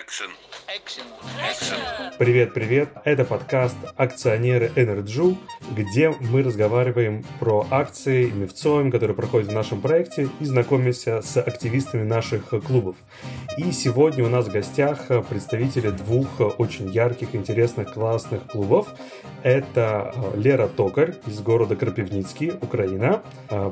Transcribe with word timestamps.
Экшен. 0.00 0.30
Привет, 2.18 2.52
привет! 2.52 2.88
Это 3.04 3.24
подкаст 3.24 3.76
«Акционеры 3.96 4.72
EnerJew», 4.74 5.38
где 5.70 6.10
мы 6.10 6.42
разговариваем 6.42 7.24
про 7.38 7.64
акции 7.70 8.24
и 8.26 8.90
которые 8.90 9.14
проходят 9.14 9.48
в 9.48 9.52
нашем 9.52 9.80
проекте, 9.80 10.28
и 10.40 10.44
знакомимся 10.44 11.22
с 11.22 11.36
активистами 11.36 12.02
наших 12.02 12.48
клубов. 12.66 12.96
И 13.56 13.70
сегодня 13.70 14.24
у 14.24 14.28
нас 14.28 14.46
в 14.46 14.52
гостях 14.52 15.06
представители 15.28 15.90
двух 15.90 16.40
очень 16.58 16.90
ярких, 16.90 17.34
интересных, 17.34 17.92
классных 17.92 18.46
клубов. 18.46 18.88
Это 19.42 20.12
Лера 20.34 20.66
Токарь 20.66 21.14
из 21.26 21.40
города 21.40 21.76
Кропивницкий, 21.76 22.52
Украина. 22.60 23.22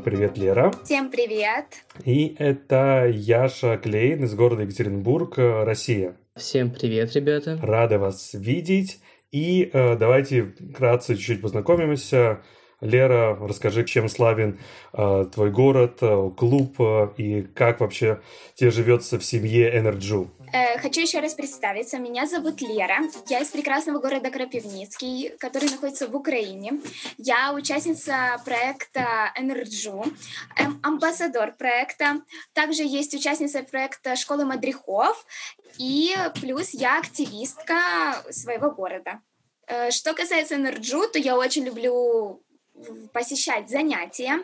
Привет, 0.05 0.39
Лера! 0.39 0.73
Всем 0.85 1.11
привет! 1.11 1.67
И 2.05 2.37
это 2.39 3.09
Яша 3.11 3.77
Клейн 3.77 4.25
из 4.25 4.35
города 4.35 4.63
Екатеринбург, 4.63 5.35
Россия. 5.39 6.12
Всем 6.37 6.71
привет, 6.71 7.13
ребята. 7.15 7.59
Рада 7.63 7.99
вас 7.99 8.33
видеть. 8.33 9.01
И 9.33 9.69
э, 9.71 9.97
давайте 9.97 10.55
вкратце 10.73 11.15
чуть-чуть 11.15 11.43
познакомимся. 11.43 12.43
Лера, 12.83 13.39
расскажи, 13.41 13.85
чем 13.85 14.09
славен 14.09 14.59
э, 14.93 15.27
твой 15.33 15.51
город, 15.51 15.99
э, 16.01 16.31
клуб 16.37 16.81
э, 16.81 17.09
и 17.17 17.43
как 17.43 17.79
вообще 17.81 18.21
тебе 18.57 18.73
живется 18.73 19.19
в 19.21 19.25
семье 19.25 19.79
EnerJew? 19.79 20.29
Э, 20.53 20.79
хочу 20.79 21.01
еще 21.01 21.21
раз 21.21 21.35
представиться. 21.35 21.99
Меня 21.99 22.27
зовут 22.27 22.61
Лера. 22.61 22.99
Я 23.29 23.39
из 23.39 23.49
прекрасного 23.49 24.01
города 24.01 24.31
Кропивницкий, 24.31 25.31
который 25.39 25.71
находится 25.71 26.09
в 26.09 26.17
Украине. 26.17 26.81
Я 27.19 27.55
участница 27.55 28.43
проекта 28.45 29.33
EnerJew, 29.39 30.05
эм, 30.59 30.81
амбассадор 30.83 31.53
проекта. 31.53 32.21
Также 32.53 32.83
есть 32.83 33.15
участница 33.15 33.63
проекта 33.63 34.17
Школы 34.17 34.45
Мадрихов. 34.45 35.25
И 35.79 36.15
плюс 36.41 36.71
я 36.75 36.99
активистка 36.99 38.23
своего 38.31 38.73
города. 38.73 39.21
Э, 39.69 39.91
что 39.93 40.15
касается 40.15 40.57
EnerJew, 40.57 41.09
то 41.09 41.19
я 41.19 41.39
очень 41.39 41.65
люблю 41.65 42.43
посещать 43.13 43.69
занятия. 43.69 44.39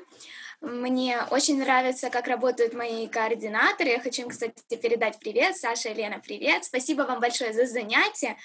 Мне 0.60 1.18
очень 1.30 1.58
нравится, 1.58 2.10
как 2.10 2.26
работают 2.26 2.74
мои 2.74 3.06
координаторы. 3.06 3.90
Я 3.90 4.00
хочу 4.00 4.22
им, 4.22 4.28
кстати, 4.28 4.54
передать 4.82 5.18
привет. 5.20 5.56
Саша 5.56 5.90
и 5.90 5.94
Лена, 5.94 6.20
привет. 6.24 6.64
Спасибо 6.64 7.02
вам 7.02 7.20
большое 7.20 7.52
за 7.52 7.66
занятия. 7.66 8.36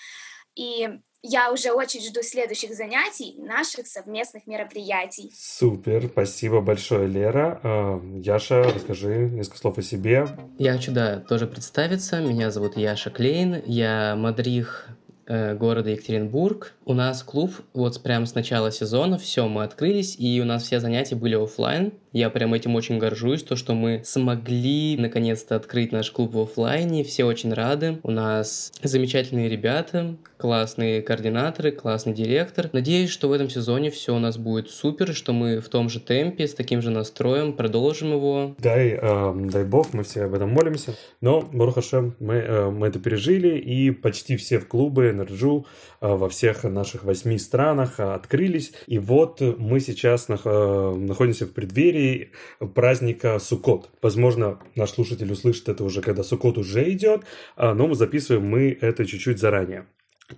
И 0.56 0.88
я 1.24 1.52
уже 1.52 1.72
очень 1.72 2.02
жду 2.02 2.22
следующих 2.22 2.76
занятий, 2.76 3.36
наших 3.40 3.88
совместных 3.88 4.46
мероприятий. 4.46 5.32
Супер, 5.36 6.08
спасибо 6.12 6.62
большое, 6.62 7.08
Лера. 7.08 7.60
А, 7.64 8.02
Яша, 8.18 8.62
расскажи 8.62 9.30
несколько 9.30 9.58
слов 9.58 9.78
о 9.80 9.82
себе. 9.82 10.28
Я 10.60 10.74
хочу, 10.74 10.92
да, 10.92 11.22
тоже 11.22 11.48
представиться. 11.48 12.20
Меня 12.20 12.52
зовут 12.52 12.78
Яша 12.78 13.10
Клейн. 13.10 13.64
Я 13.66 14.16
мадрих 14.16 14.90
города 15.28 15.90
Екатеринбург. 15.90 16.74
У 16.86 16.94
нас 16.94 17.24
клуб 17.24 17.52
вот 17.74 18.02
прямо 18.02 18.26
с 18.26 18.36
начала 18.36 18.72
сезона, 18.72 19.18
все, 19.18 19.48
мы 19.48 19.64
открылись, 19.64 20.16
и 20.20 20.42
у 20.42 20.46
нас 20.46 20.64
все 20.64 20.80
занятия 20.80 21.16
были 21.16 21.36
офлайн. 21.36 21.94
Я 22.14 22.30
прям 22.30 22.54
этим 22.54 22.76
очень 22.76 23.00
горжусь, 23.00 23.42
то, 23.42 23.56
что 23.56 23.74
мы 23.74 24.02
смогли 24.06 24.96
наконец-то 24.98 25.56
открыть 25.56 25.92
наш 25.92 26.12
клуб 26.12 26.36
в 26.36 26.42
офлайне. 26.42 27.04
Все 27.04 27.24
очень 27.24 27.52
рады. 27.52 28.00
У 28.04 28.12
нас 28.12 28.72
замечательные 28.84 29.50
ребята, 29.50 30.16
классные 30.38 31.02
координаторы, 31.02 31.72
классный 31.72 32.14
директор. 32.14 32.70
Надеюсь, 32.72 33.10
что 33.10 33.30
в 33.30 33.32
этом 33.32 33.50
сезоне 33.50 33.90
все 33.90 34.16
у 34.16 34.20
нас 34.20 34.38
будет 34.38 34.70
супер, 34.70 35.16
что 35.16 35.34
мы 35.34 35.60
в 35.60 35.70
том 35.70 35.90
же 35.90 36.00
темпе, 36.00 36.48
с 36.48 36.54
таким 36.54 36.84
же 36.84 36.92
настроем 36.92 37.54
продолжим 37.54 38.12
его. 38.12 38.56
Дай, 38.60 38.90
э, 39.02 39.34
дай 39.52 39.64
бог, 39.64 39.92
мы 39.94 40.04
все 40.04 40.26
об 40.26 40.36
этом 40.36 40.52
молимся. 40.52 40.94
Но, 41.20 41.42
ברוך 41.42 41.79
השם, 41.79 42.16
мы, 42.20 42.36
э, 42.36 42.70
мы 42.70 42.88
это 42.90 43.00
пережили, 43.00 43.58
и 43.58 43.90
почти 43.90 44.38
все 44.38 44.60
в 44.60 44.68
клубы 44.68 45.10
EnerJew 45.10 45.66
э, 46.00 46.08
во 46.08 46.30
всех 46.30 46.64
наших 46.64 47.06
восьми 47.06 47.40
странах 47.40 48.00
э, 48.00 48.04
открылись. 48.04 48.74
И 48.86 49.00
вот 49.00 49.42
мы 49.42 49.80
сейчас 49.80 50.28
нах, 50.28 50.42
э, 50.46 50.96
находимся 50.96 51.48
в 51.48 51.54
преддверии 51.54 52.03
праздника 52.76 53.40
Суккот. 53.40 53.90
Возможно, 54.02 54.60
наш 54.76 54.92
слушатель 54.92 55.32
услышит 55.32 55.70
это 55.70 55.84
уже, 55.84 56.02
когда 56.02 56.24
Суккот 56.24 56.58
уже 56.58 56.90
идет, 56.92 57.24
а, 57.56 57.74
но 57.74 57.88
мы 57.88 57.96
записываем 57.96 58.46
мы 58.46 58.78
это 58.80 59.06
чуть-чуть 59.06 59.40
заранее. 59.40 59.86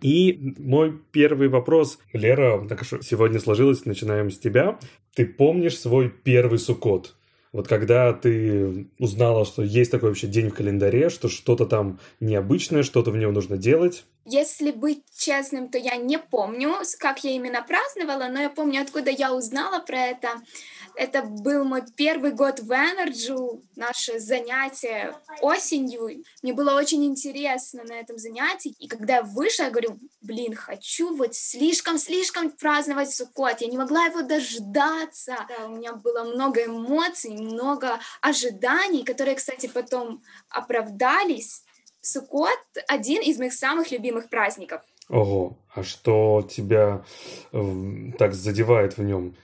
И 0.01 0.53
мой 0.57 0.99
первый 1.11 1.47
вопрос, 1.47 1.99
Лера, 2.13 2.65
так 2.67 2.83
что 2.83 3.01
сегодня 3.01 3.39
сложилось, 3.39 3.85
начинаем 3.85 4.31
с 4.31 4.39
тебя. 4.39 4.79
Ты 5.15 5.25
помнишь 5.25 5.77
свой 5.77 6.09
первый 6.09 6.59
Суккот? 6.59 7.15
Вот 7.51 7.67
когда 7.69 8.11
ты 8.11 8.89
узнала, 8.99 9.45
что 9.45 9.63
есть 9.63 9.91
такой 9.91 10.09
вообще 10.09 10.27
день 10.27 10.49
в 10.49 10.55
календаре, 10.55 11.09
что 11.09 11.29
что-то 11.29 11.65
там 11.65 11.99
необычное, 12.19 12.83
что-то 12.83 13.11
в 13.11 13.17
нем 13.17 13.33
нужно 13.33 13.57
делать? 13.57 14.03
Если 14.27 14.71
быть 14.71 15.03
честным, 15.15 15.69
то 15.69 15.77
я 15.77 15.97
не 15.97 16.17
помню, 16.17 16.77
как 16.99 17.23
я 17.23 17.31
именно 17.31 17.61
праздновала, 17.61 18.27
но 18.27 18.41
я 18.41 18.49
помню, 18.49 18.81
откуда 18.81 19.11
я 19.11 19.31
узнала 19.35 19.79
про 19.79 19.99
это. 19.99 20.41
Это 20.95 21.21
был 21.21 21.63
мой 21.63 21.83
первый 21.95 22.31
год 22.31 22.59
в 22.59 22.71
Energy, 22.71 23.61
наше 23.75 24.19
занятие 24.19 25.15
осенью. 25.41 26.23
Мне 26.41 26.53
было 26.53 26.75
очень 26.75 27.05
интересно 27.05 27.83
на 27.83 27.93
этом 27.93 28.17
занятии. 28.17 28.73
И 28.79 28.87
когда 28.87 29.17
я 29.17 29.21
вышла, 29.21 29.65
я 29.65 29.69
говорю, 29.69 29.99
блин, 30.21 30.55
хочу 30.55 31.15
вот 31.15 31.35
слишком-слишком 31.35 32.49
праздновать 32.49 33.13
Суккот. 33.13 33.61
Я 33.61 33.67
не 33.67 33.77
могла 33.77 34.05
его 34.05 34.21
дождаться. 34.21 35.45
Да, 35.49 35.67
у 35.67 35.75
меня 35.75 35.93
было 35.93 36.23
много 36.23 36.65
эмоций, 36.65 37.31
много 37.31 37.99
ожиданий, 38.21 39.03
которые, 39.03 39.35
кстати, 39.35 39.67
потом 39.67 40.23
оправдались. 40.49 41.64
Суккот— 42.05 42.59
один 42.87 43.23
из 43.23 43.39
моих 43.39 43.53
самых 43.53 43.89
любимых 43.89 44.29
праздников. 44.29 44.83
Ого, 45.09 45.57
а 45.73 45.81
что 45.81 46.47
тебя 46.47 47.03
э, 47.51 48.11
так 48.19 48.35
задевает 48.35 48.95
в 48.95 49.01
нем? 49.01 49.35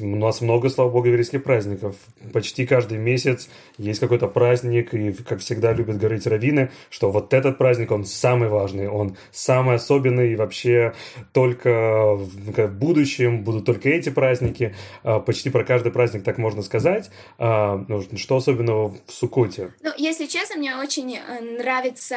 У 0.00 0.16
нас 0.16 0.40
много, 0.40 0.68
слава 0.70 0.90
богу, 0.90 1.06
еврейских 1.06 1.44
праздников. 1.44 1.94
Почти 2.32 2.66
каждый 2.66 2.98
месяц 2.98 3.48
есть 3.78 4.00
какой-то 4.00 4.26
праздник, 4.26 4.92
и, 4.92 5.12
как 5.12 5.38
всегда, 5.38 5.72
любят 5.72 5.98
говорить 5.98 6.26
раввины, 6.26 6.72
что 6.90 7.12
вот 7.12 7.32
этот 7.32 7.58
праздник, 7.58 7.92
он 7.92 8.04
самый 8.04 8.48
важный, 8.48 8.88
он 8.88 9.16
самый 9.30 9.76
особенный, 9.76 10.32
и 10.32 10.36
вообще 10.36 10.94
только 11.32 12.16
в 12.16 12.68
будущем 12.72 13.44
будут 13.44 13.64
только 13.64 13.88
эти 13.88 14.08
праздники. 14.08 14.74
А, 15.04 15.20
почти 15.20 15.48
про 15.48 15.64
каждый 15.64 15.92
праздник 15.92 16.24
так 16.24 16.38
можно 16.38 16.62
сказать. 16.62 17.10
А, 17.38 17.84
ну, 17.86 18.02
что 18.16 18.36
особенного 18.36 18.96
в 19.06 19.12
Сукоте? 19.12 19.72
Ну, 19.80 19.90
если 19.96 20.26
честно, 20.26 20.56
мне 20.56 20.74
очень 20.74 21.16
э, 21.16 21.40
нравится 21.40 22.16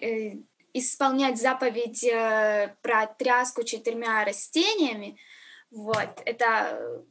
э, 0.00 0.34
исполнять 0.72 1.40
заповедь 1.40 2.04
э, 2.04 2.72
про 2.80 3.06
тряску 3.06 3.64
четырьмя 3.64 4.24
растениями, 4.24 5.16
вот, 5.70 6.08
это 6.24 6.44
э, 6.72 7.02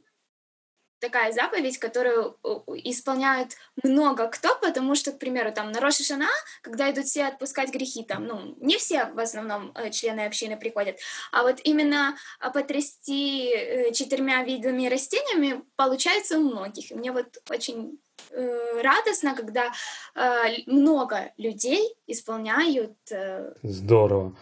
такая 1.00 1.32
заповедь, 1.32 1.78
которую 1.78 2.38
э, 2.44 2.48
исполняют 2.84 3.52
много 3.82 4.28
кто, 4.28 4.54
потому 4.56 4.94
что, 4.94 5.12
к 5.12 5.18
примеру, 5.18 5.52
там 5.52 5.72
на 5.72 5.80
Рошишана, 5.80 6.28
когда 6.62 6.90
идут 6.90 7.06
все 7.06 7.26
отпускать 7.26 7.72
грехи, 7.72 8.04
там, 8.04 8.26
ну, 8.26 8.54
не 8.60 8.76
все 8.76 9.06
в 9.06 9.18
основном 9.18 9.72
э, 9.74 9.90
члены 9.90 10.26
общины 10.26 10.58
приходят, 10.58 10.98
а 11.32 11.42
вот 11.42 11.60
именно 11.64 12.16
потрясти 12.52 13.90
четырьмя 13.94 14.44
видами 14.44 14.88
растениями 14.88 15.62
получается 15.76 16.38
у 16.38 16.42
многих. 16.42 16.92
И 16.92 16.94
мне 16.94 17.12
вот 17.12 17.38
очень 17.48 17.98
э, 18.30 18.82
радостно, 18.82 19.34
когда 19.34 19.72
э, 20.14 20.62
много 20.66 21.32
людей 21.38 21.96
исполняют. 22.06 22.96
Э... 23.10 23.54
Здорово. 23.62 24.36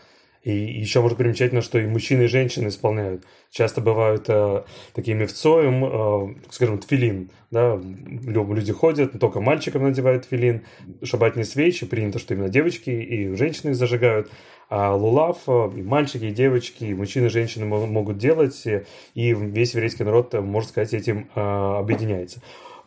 И 0.48 0.81
еще 0.81 1.03
может 1.03 1.19
примечательно, 1.19 1.60
что 1.60 1.78
и 1.78 1.86
мужчины, 1.86 2.22
и 2.22 2.26
женщины 2.26 2.69
исполняют. 2.69 3.22
Часто 3.50 3.82
бывают 3.82 4.25
э, 4.28 4.62
такие 4.94 5.14
мевцоем, 5.14 5.84
э, 5.84 6.34
скажем, 6.48 6.78
тфилин. 6.78 7.31
Да? 7.50 7.78
Люди 7.78 8.72
ходят, 8.72 9.20
только 9.20 9.42
мальчикам 9.42 9.82
надевают 9.82 10.26
тфилин. 10.26 10.62
Шабатные 11.03 11.44
свечи 11.44 11.84
принято, 11.84 12.19
что 12.19 12.32
именно 12.32 12.48
девочки 12.48 12.88
и 12.88 13.34
женщины 13.34 13.72
их 13.72 13.76
зажигают. 13.76 14.31
А 14.70 14.94
лулав 14.94 15.40
э, 15.49 15.70
и 15.76 15.82
мальчики, 15.82 16.25
и 16.25 16.31
девочки, 16.31 16.84
и 16.84 16.94
мужчины, 16.94 17.26
и 17.26 17.28
женщины 17.28 17.67
могут 17.67 18.17
делать. 18.17 18.64
И 18.64 19.34
весь 19.34 19.75
еврейский 19.75 20.05
народ, 20.05 20.32
можно 20.32 20.70
сказать, 20.70 20.94
этим 20.94 21.28
э, 21.34 21.40
объединяется. 21.40 22.40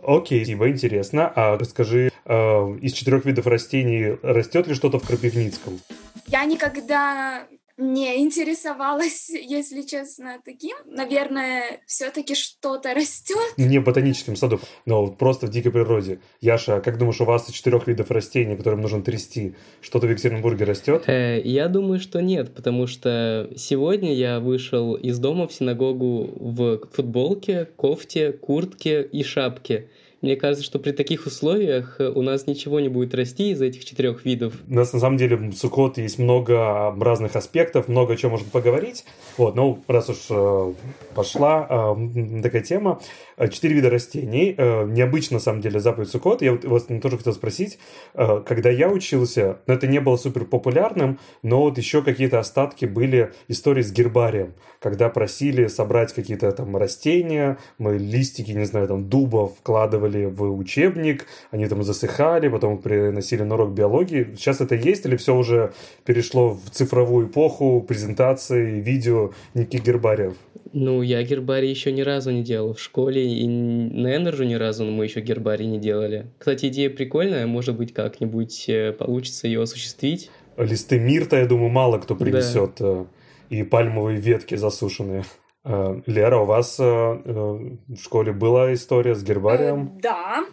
Окей, 0.03 0.39
спасибо, 0.39 0.68
интересно. 0.68 1.31
А 1.36 1.59
расскажи, 1.59 2.11
из 2.25 2.94
четырех 2.94 3.25
видов 3.25 3.47
растений 3.47 4.18
растет 4.21 4.68
ли 4.68 4.73
что-то 4.73 5.00
в 5.00 5.07
Крапивницком? 5.07 5.79
Я 6.27 6.45
никогда 6.45 7.47
не 7.81 8.21
интересовалась, 8.21 9.29
если 9.29 9.81
честно, 9.81 10.39
таким. 10.45 10.77
Наверное, 10.85 11.81
все-таки 11.88 12.35
что-то 12.35 12.94
растет. 12.94 13.53
Не 13.57 13.79
в 13.79 13.83
ботаническом 13.83 14.35
саду, 14.35 14.59
но 14.85 15.07
просто 15.07 15.47
в 15.47 15.50
дикой 15.50 15.71
природе. 15.71 16.19
Яша, 16.41 16.79
как 16.79 16.97
думаешь, 16.97 17.19
у 17.21 17.25
вас 17.25 17.50
из 17.50 17.56
четырех 17.56 17.88
видов 17.88 18.12
растений, 18.12 18.56
которым 18.56 18.81
нужно 18.81 19.01
трясти, 19.01 19.56
что-то 19.81 20.07
в 20.07 20.12
Екатеринбурге 20.12 20.65
растет? 20.65 21.03
Э, 21.07 21.41
я 21.44 21.67
думаю, 21.67 22.00
что 22.00 22.21
нет, 22.21 22.53
потому 22.53 22.88
что 22.88 23.50
сегодня 23.56 24.13
я 24.13 24.39
вышел 24.39 24.95
из 24.95 25.17
дома 25.19 25.47
в 25.47 25.53
синагогу 25.53 26.31
в 26.35 26.81
футболке, 26.94 27.65
кофте, 27.75 28.31
куртке 28.31 29.01
и 29.01 29.24
шапке. 29.24 29.89
Мне 30.21 30.35
кажется, 30.35 30.63
что 30.63 30.77
при 30.77 30.91
таких 30.91 31.25
условиях 31.25 31.95
э, 32.00 32.07
у 32.07 32.21
нас 32.21 32.45
ничего 32.45 32.79
не 32.79 32.89
будет 32.89 33.15
расти 33.15 33.51
из 33.51 33.62
этих 33.62 33.85
четырех 33.85 34.23
видов. 34.23 34.53
У 34.69 34.73
нас 34.73 34.94
на 34.94 35.00
самом 35.00 35.18
деле 35.18 35.35
в 35.35 35.53
Сукот 35.53 35.97
есть 35.97 36.19
много 36.19 36.95
разных 37.00 37.35
аспектов, 37.35 37.88
много 37.88 38.15
чего 38.15 38.31
можно 38.31 38.47
поговорить. 38.50 39.03
Вот, 39.38 39.56
ну, 39.56 39.83
раз 39.88 40.09
уж 40.09 40.18
э, 40.29 40.73
пошла 41.15 41.95
э, 41.95 42.41
такая 42.44 42.62
тема, 42.62 43.01
четыре 43.51 43.75
вида 43.75 43.89
растений. 43.89 44.56
Необычно, 44.57 45.35
на 45.35 45.39
самом 45.39 45.62
деле, 45.62 45.79
заповедь 45.79 46.09
Сукот. 46.09 46.44
Я 46.44 46.51
вот 46.51 46.65
вас 46.65 46.83
тоже 47.01 47.17
хотел 47.17 47.33
спросить, 47.33 47.79
когда 48.13 48.69
я 48.69 48.89
учился, 48.89 49.57
ну, 49.65 49.74
это 49.74 49.88
не 49.88 50.00
было 50.00 50.17
супер 50.17 50.45
популярным, 50.45 51.19
но 51.41 51.62
вот 51.62 51.77
еще 51.77 52.03
какие-то 52.03 52.39
остатки 52.39 52.85
были 52.85 53.33
истории 53.47 53.81
с 53.81 53.91
гербарием, 53.91 54.53
когда 54.79 55.09
просили 55.09 55.67
собрать 55.67 56.13
какие-то 56.13 56.51
там 56.51 56.77
растения, 56.77 57.57
мы 57.79 57.97
листики, 57.97 58.51
не 58.51 58.65
знаю, 58.65 58.88
там 58.88 59.09
дуба 59.09 59.47
вкладывали 59.47 60.11
в 60.19 60.58
учебник, 60.58 61.25
они 61.52 61.68
там 61.68 61.84
засыхали, 61.84 62.48
потом 62.48 62.78
приносили 62.78 63.44
на 63.44 63.56
урок 63.56 63.72
биологии. 63.72 64.36
Сейчас 64.36 64.62
это 64.62 64.75
есть 64.75 65.06
или 65.06 65.16
все 65.16 65.36
уже 65.36 65.74
перешло 66.06 66.52
в 66.52 66.69
цифровую 66.72 67.28
эпоху 67.28 67.81
презентации, 67.88 68.80
видео, 68.80 69.31
никаких 69.54 69.84
гербариев? 69.84 70.34
Ну, 70.74 71.02
я 71.02 71.22
гербарий 71.24 71.69
еще 71.69 71.92
ни 71.92 72.02
разу 72.02 72.31
не 72.31 72.44
делал 72.44 72.74
в 72.74 72.80
школе, 72.80 73.28
и 73.28 73.48
на 73.48 74.16
EnerJew 74.15 74.45
ни 74.46 74.54
разу 74.54 74.86
мы 74.86 75.04
еще 75.04 75.19
гербарий 75.19 75.66
не 75.66 75.80
делали. 75.80 76.28
Кстати, 76.38 76.68
идея 76.68 76.90
прикольная, 76.90 77.46
может 77.46 77.75
быть, 77.75 77.94
как-нибудь 77.94 78.69
э, 78.69 78.94
получится 78.94 79.48
ее 79.48 79.62
осуществить. 79.62 80.30
Листы 80.58 81.00
мирта, 81.00 81.40
я 81.40 81.46
думаю, 81.46 81.69
мало 81.69 81.98
кто 81.98 82.16
принесет. 82.16 82.75
Да. 82.80 82.86
Э, 82.86 83.06
и 83.50 83.63
пальмовые 83.63 84.18
ветки 84.18 84.56
засушенные. 84.56 85.25
Э, 85.63 86.02
Лера, 86.06 86.38
у 86.38 86.46
вас 86.46 86.80
в 86.80 87.78
школе 87.98 88.31
была 88.31 88.74
история 88.74 89.16
с 89.16 89.24
гербарием? 89.24 90.00
Да, 90.02 90.44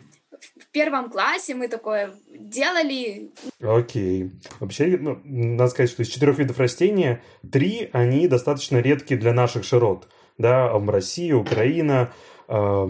в 0.41 0.67
первом 0.71 1.11
классе 1.11 1.55
мы 1.55 1.69
такое 1.69 2.11
делали. 2.39 3.31
Окей. 3.61 4.33
Вообще, 4.61 4.99
ну, 5.01 5.19
надо 5.25 5.71
сказать, 5.71 5.91
что 5.91 6.03
из 6.03 6.09
четырех 6.09 6.39
видов 6.39 6.59
растения 6.59 7.23
три, 7.51 7.91
они 7.93 8.29
достаточно 8.29 8.79
редкие 8.79 9.19
для 9.19 9.33
наших 9.33 9.65
широт. 9.65 10.09
Да, 10.37 10.71
Россия, 10.87 11.35
Украина, 11.35 12.13
э, 12.47 12.87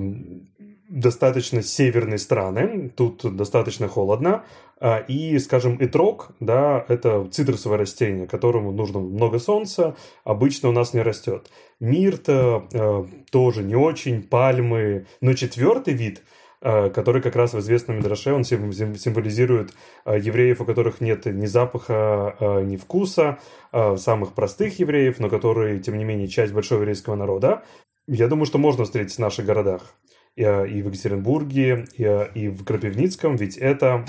достаточно 0.88 1.62
северные 1.62 2.18
страны, 2.18 2.90
тут 2.96 3.36
достаточно 3.36 3.88
холодно, 3.88 4.44
а, 4.80 4.98
и, 4.98 5.38
скажем, 5.38 5.76
итрок, 5.76 6.30
да, 6.40 6.84
это 6.88 7.28
цитрусовое 7.30 7.78
растение, 7.78 8.26
которому 8.26 8.72
нужно 8.72 9.00
много 9.00 9.38
солнца, 9.38 9.96
обычно 10.24 10.68
у 10.70 10.72
нас 10.72 10.94
не 10.94 11.02
растет. 11.02 11.50
Мирта 11.80 12.64
э, 12.72 13.04
тоже 13.30 13.62
не 13.62 13.76
очень, 13.76 14.22
пальмы, 14.22 15.06
но 15.20 15.34
четвертый 15.34 15.94
вид– 15.94 16.22
Э, 16.60 16.90
который 16.90 17.22
как 17.22 17.36
раз 17.36 17.54
в 17.54 17.60
известном 17.60 17.98
Мидраше, 17.98 18.32
он 18.32 18.42
символизирует 18.42 19.74
э, 20.04 20.18
евреев, 20.18 20.60
у 20.60 20.64
которых 20.64 21.00
нет 21.00 21.26
ни 21.26 21.46
запаха, 21.46 22.36
э, 22.40 22.62
ни 22.62 22.76
вкуса, 22.76 23.38
самых 23.70 24.32
простых 24.32 24.78
евреев, 24.78 25.20
но 25.20 25.28
которые, 25.28 25.78
тем 25.78 25.98
не 25.98 26.04
менее, 26.04 26.26
часть 26.26 26.54
большого 26.54 26.80
еврейского 26.80 27.16
народа. 27.16 27.64
Я 28.06 28.26
думаю, 28.26 28.46
что 28.46 28.56
можно 28.56 28.84
встретить 28.84 29.16
в 29.16 29.18
наших 29.18 29.44
городах. 29.44 29.94
И 30.38 30.82
в 30.82 30.86
Екатеринбурге, 30.86 31.86
и 31.96 32.48
в 32.48 32.64
Крапивницком, 32.64 33.36
ведь 33.36 33.56
это 33.56 34.04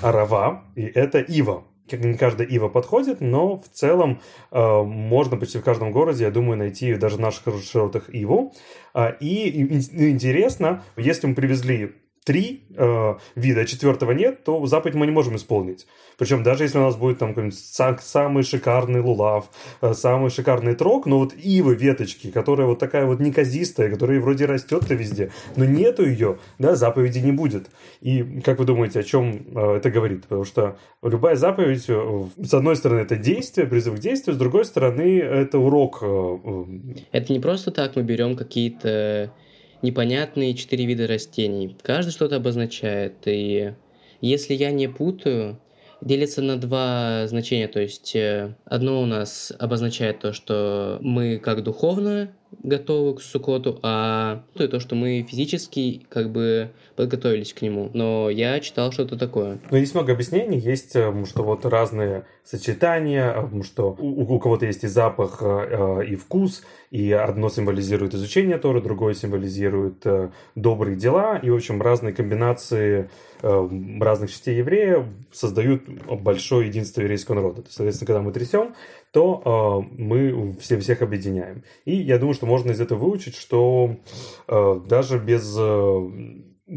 арава, 0.00 0.64
и 0.76 0.82
это 0.82 1.20
ива 1.20 1.64
не 1.96 2.16
каждая 2.16 2.46
ива 2.46 2.68
подходит, 2.68 3.20
но 3.20 3.58
в 3.58 3.68
целом 3.68 4.20
э, 4.50 4.82
можно 4.82 5.36
почти 5.36 5.58
в 5.58 5.62
каждом 5.62 5.92
городе, 5.92 6.24
я 6.24 6.30
думаю, 6.30 6.56
найти 6.56 6.94
даже 6.94 7.16
в 7.16 7.20
наших 7.20 7.44
широтах 7.62 8.14
иву. 8.14 8.54
Э, 8.94 9.14
и, 9.20 9.48
и 9.48 10.10
интересно, 10.10 10.82
если 10.96 11.26
мы 11.26 11.34
привезли 11.34 11.92
три 12.24 12.64
э, 12.76 13.14
вида, 13.34 13.60
а 13.62 13.64
четвертого 13.64 14.12
нет, 14.12 14.44
то 14.44 14.64
заповедь 14.66 14.94
мы 14.94 15.06
не 15.06 15.12
можем 15.12 15.36
исполнить. 15.36 15.86
Причем 16.18 16.42
даже 16.42 16.64
если 16.64 16.78
у 16.78 16.82
нас 16.82 16.96
будет 16.96 17.18
там 17.18 17.30
какой-нибудь 17.30 17.58
самый 17.58 18.44
шикарный 18.44 19.00
лулав, 19.00 19.50
э, 19.80 19.92
самый 19.94 20.30
шикарный 20.30 20.74
трог, 20.74 21.06
но 21.06 21.18
вот 21.18 21.34
ивы, 21.34 21.74
веточки, 21.74 22.30
которая 22.30 22.66
вот 22.66 22.78
такая 22.78 23.06
вот 23.06 23.18
неказистая, 23.18 23.90
которая 23.90 24.20
вроде 24.20 24.46
растет-то 24.46 24.94
везде, 24.94 25.32
но 25.56 25.64
нету 25.64 26.06
ее, 26.06 26.38
да, 26.58 26.76
заповеди 26.76 27.18
не 27.18 27.32
будет. 27.32 27.70
И 28.00 28.40
как 28.44 28.58
вы 28.58 28.66
думаете, 28.66 29.00
о 29.00 29.02
чем 29.02 29.46
э, 29.54 29.76
это 29.78 29.90
говорит? 29.90 30.22
Потому 30.22 30.44
что 30.44 30.76
любая 31.02 31.34
заповедь, 31.34 31.86
э, 31.88 32.24
с 32.40 32.54
одной 32.54 32.76
стороны, 32.76 33.00
это 33.00 33.16
действие, 33.16 33.66
призыв 33.66 33.96
к 33.96 33.98
действию, 33.98 34.34
с 34.34 34.38
другой 34.38 34.64
стороны, 34.64 35.18
это 35.18 35.58
урок. 35.58 35.98
Э, 36.02 36.38
э. 36.44 36.64
Это 37.10 37.32
не 37.32 37.40
просто 37.40 37.72
так 37.72 37.96
мы 37.96 38.02
берем 38.02 38.36
какие-то 38.36 39.32
непонятные 39.82 40.54
четыре 40.54 40.86
вида 40.86 41.06
растений. 41.06 41.76
Каждый 41.82 42.10
что-то 42.10 42.36
обозначает. 42.36 43.14
И 43.26 43.74
если 44.20 44.54
я 44.54 44.70
не 44.70 44.88
путаю, 44.88 45.58
делится 46.02 46.42
на 46.42 46.56
два 46.56 47.26
значения. 47.26 47.68
То 47.68 47.80
есть 47.80 48.14
э, 48.14 48.54
одно 48.64 49.00
у 49.02 49.06
нас 49.06 49.52
обозначает 49.58 50.20
то, 50.20 50.32
что 50.32 50.98
мы 51.00 51.38
как 51.38 51.62
духовно 51.62 52.32
готовы 52.62 53.16
к 53.16 53.22
Сукоту, 53.22 53.78
а 53.82 54.44
то, 54.54 54.68
то, 54.68 54.78
что 54.78 54.94
мы 54.94 55.26
физически 55.26 56.04
как 56.10 56.30
бы 56.30 56.70
подготовились 56.96 57.54
к 57.54 57.62
нему. 57.62 57.90
Но 57.94 58.28
я 58.28 58.60
читал 58.60 58.92
что-то 58.92 59.16
такое. 59.16 59.58
Ну, 59.70 59.76
есть 59.78 59.94
много 59.94 60.12
объяснений. 60.12 60.58
Есть, 60.58 60.94
э, 60.96 61.24
что 61.26 61.44
вот 61.44 61.64
разные 61.64 62.26
сочетания, 62.44 63.32
э, 63.32 63.62
что 63.62 63.96
у, 63.98 64.34
у 64.34 64.38
кого-то 64.38 64.66
есть 64.66 64.84
и 64.84 64.88
запах, 64.88 65.42
и 66.06 66.16
вкус, 66.16 66.62
и 66.92 67.10
одно 67.10 67.48
символизирует 67.48 68.14
изучение 68.14 68.58
Торы, 68.58 68.80
другое 68.80 69.14
символизирует 69.14 70.04
добрые 70.54 70.96
дела, 70.96 71.38
и, 71.38 71.50
в 71.50 71.54
общем, 71.54 71.82
разные 71.82 72.14
комбинации 72.14 73.08
разных 73.42 74.30
частей 74.30 74.58
еврея 74.58 75.08
создают 75.32 75.88
большое 75.88 76.68
единство 76.68 77.00
еврейского 77.00 77.36
народа. 77.36 77.64
Соответственно, 77.68 78.06
когда 78.06 78.22
мы 78.22 78.30
трясем, 78.30 78.74
то 79.12 79.84
э, 79.90 79.94
мы 80.00 80.56
все, 80.60 80.78
всех 80.78 81.02
объединяем. 81.02 81.62
И 81.84 81.94
я 81.96 82.18
думаю, 82.18 82.34
что 82.34 82.46
можно 82.46 82.70
из 82.70 82.80
этого 82.80 82.98
выучить, 82.98 83.36
что 83.36 83.96
э, 84.48 84.80
даже 84.88 85.18
без 85.18 85.54
э, 85.58 86.10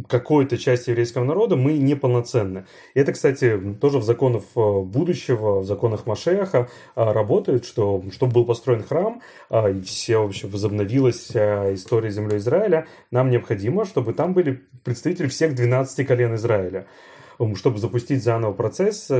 какой-то 0.08 0.58
части 0.58 0.90
еврейского 0.90 1.24
народа 1.24 1.56
мы 1.56 1.78
неполноценны. 1.78 2.66
И 2.94 3.00
это, 3.00 3.14
кстати, 3.14 3.76
тоже 3.80 4.00
в 4.00 4.04
законах 4.04 4.44
э, 4.56 4.80
будущего, 4.82 5.60
в 5.60 5.66
законах 5.66 6.06
Машеха 6.06 6.70
э, 6.96 7.12
работает, 7.12 7.66
что 7.66 8.04
чтобы 8.12 8.34
был 8.34 8.46
построен 8.46 8.84
храм, 8.84 9.22
э, 9.50 9.74
и 9.74 9.82
все 9.82 10.18
вообще 10.18 10.48
возобновилась 10.48 11.32
история 11.32 12.12
земли 12.12 12.38
Израиля, 12.38 12.88
нам 13.12 13.30
необходимо, 13.30 13.86
чтобы 13.86 14.14
там 14.14 14.34
были 14.34 14.64
представители 14.84 15.28
всех 15.28 15.56
12 15.56 16.08
колен 16.08 16.36
Израиля 16.36 16.86
чтобы 17.56 17.80
запустить 17.80 18.24
заново 18.24 18.54
процесс 18.54 19.12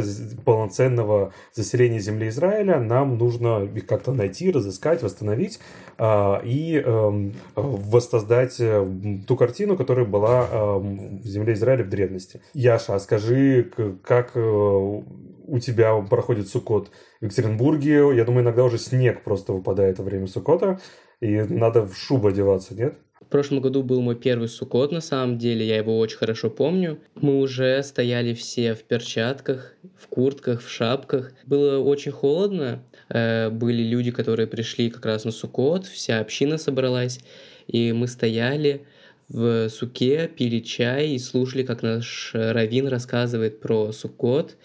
полноценного 0.46 1.34
заселения 1.54 2.00
земли 2.00 2.30
Израиля, 2.30 2.80
нам 2.80 3.18
нужно 3.18 3.64
их 3.64 3.86
как-то 3.86 4.14
найти, 4.14 4.52
разыскать, 4.52 5.04
восстановить 5.04 5.60
а, 5.98 6.42
и 6.44 6.78
эм, 6.78 7.34
воссоздать 7.56 8.58
э, 8.60 8.86
ту 9.28 9.36
картину, 9.36 9.78
которая 9.78 10.06
была 10.06 10.48
эм, 10.52 11.20
в 11.20 11.26
земле 11.26 11.54
Израиля 11.54 11.84
в 11.84 11.90
древности. 11.90 12.42
Яша, 12.54 12.96
а 12.96 13.00
скажи, 13.00 13.72
как 14.04 14.32
э, 14.36 14.40
у 14.40 15.60
тебя 15.60 15.96
проходит 16.02 16.48
Суккот 16.48 16.92
в 17.22 17.26
Екатеринбурге? 17.26 18.16
Я 18.16 18.26
думаю, 18.26 18.44
иногда 18.44 18.64
уже 18.64 18.78
снег 18.78 19.24
просто 19.24 19.54
выпадает 19.54 20.00
во 20.00 20.06
время 20.06 20.28
Суккота, 20.28 20.80
и 21.22 21.42
надо 21.42 21.84
в 21.86 21.96
шубу 21.96 22.28
одеваться, 22.28 22.76
нет? 22.76 22.98
Прошлом 23.36 23.60
году 23.60 23.84
был 23.84 24.02
мой 24.02 24.16
первый 24.16 24.48
сукот, 24.48 24.94
на 24.94 25.02
самом 25.02 25.38
деле, 25.38 25.68
я 25.68 25.76
его 25.76 26.00
очень 26.00 26.16
хорошо 26.16 26.50
помню. 26.50 27.02
Мы 27.16 27.38
уже 27.42 27.84
стояли 27.84 28.34
все 28.34 28.76
в 28.76 28.84
перчатках, 28.84 29.74
в 29.98 30.08
куртках, 30.08 30.64
в 30.64 30.70
шапках. 30.72 31.34
Было 31.46 31.80
очень 31.80 32.14
холодно. 32.14 32.82
Э, 33.10 33.50
были 33.50 33.84
люди, 33.84 34.12
которые 34.12 34.48
пришли 34.48 34.90
как 34.90 35.06
раз 35.06 35.26
на 35.26 35.32
сукот, 35.32 35.86
вся 35.86 36.22
община 36.22 36.58
собралась, 36.58 37.20
и 37.68 37.92
мы 37.92 38.08
стояли 38.08 38.86
в 39.28 39.68
суке, 39.68 40.30
пили 40.30 40.62
чай 40.62 41.10
и 41.10 41.20
слушали, 41.20 41.64
как 41.64 41.84
наш 41.84 42.32
раввин 42.34 42.88
рассказывает 42.88 43.60
про 43.60 43.92
сукот, 43.92 44.56